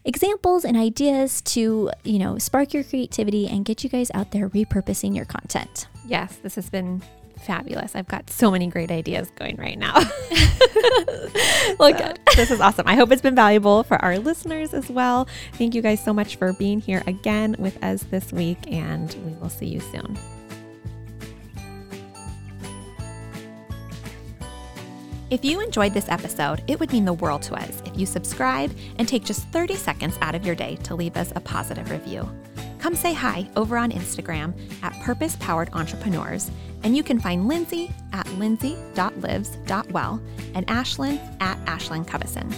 examples 0.10 0.66
and 0.66 0.76
ideas 0.76 1.40
to, 1.42 1.92
you 2.04 2.18
know, 2.18 2.40
spark 2.40 2.74
your 2.74 2.84
creativity 2.84 3.48
and 3.48 3.64
get 3.64 3.84
you 3.84 3.90
guys 3.92 4.10
out 4.16 4.32
there 4.32 4.50
repurposing 4.50 5.16
your 5.16 5.26
content. 5.26 5.88
Yes, 6.04 6.38
this 6.38 6.56
has 6.56 6.68
been 6.68 7.04
fabulous. 7.44 7.96
I've 7.96 8.08
got 8.08 8.28
so 8.28 8.50
many 8.50 8.66
great 8.66 8.90
ideas 8.90 9.30
going 9.36 9.56
right 9.58 9.78
now. 9.78 9.94
well, 11.80 11.94
good. 11.94 12.20
this 12.36 12.50
is 12.50 12.60
awesome. 12.60 12.88
I 12.88 12.96
hope 12.96 13.12
it's 13.12 13.22
been 13.22 13.36
valuable 13.36 13.84
for 13.84 14.04
our 14.04 14.18
listeners 14.18 14.74
as 14.74 14.90
well. 14.90 15.28
Thank 15.54 15.76
you 15.76 15.84
guys 15.84 16.04
so 16.04 16.12
much 16.12 16.38
for 16.38 16.54
being 16.54 16.82
here 16.82 17.04
again 17.06 17.56
with 17.60 17.82
us 17.84 18.02
this 18.10 18.34
week, 18.34 18.58
and 18.72 19.16
we 19.24 19.34
will 19.34 19.50
see 19.50 19.68
you 19.68 19.80
soon. 19.80 20.18
If 25.30 25.46
you 25.46 25.62
enjoyed 25.62 25.94
this 25.94 26.10
episode, 26.10 26.64
it 26.68 26.80
would 26.80 26.92
mean 26.92 27.06
the 27.06 27.14
world 27.14 27.44
to 27.44 27.54
us 27.54 27.84
if 27.86 27.96
you 27.96 28.08
subscribe 28.08 28.76
and 28.98 29.08
take 29.08 29.24
just 29.24 29.48
30 29.50 29.76
seconds 29.76 30.18
out 30.22 30.34
of 30.34 30.44
your 30.44 30.56
day 30.56 30.76
to 30.78 30.96
leave 30.96 31.16
us 31.16 31.32
a 31.36 31.40
positive 31.40 31.92
review. 31.92 32.28
Come 32.80 32.96
say 32.96 33.14
hi 33.14 33.48
over 33.56 33.78
on 33.78 33.92
Instagram 33.92 34.56
at 34.82 35.00
Purpose 35.04 35.36
Powered 35.36 35.70
Entrepreneurs, 35.74 36.50
and 36.82 36.98
you 36.98 37.04
can 37.04 37.20
find 37.20 37.48
Lindsay 37.48 37.92
at 38.12 38.28
lindsay.lives.well 38.40 40.22
and 40.56 40.66
Ashlynn 40.66 41.42
at 41.42 41.64
Ashlynn 41.66 42.08
Covison. 42.08 42.52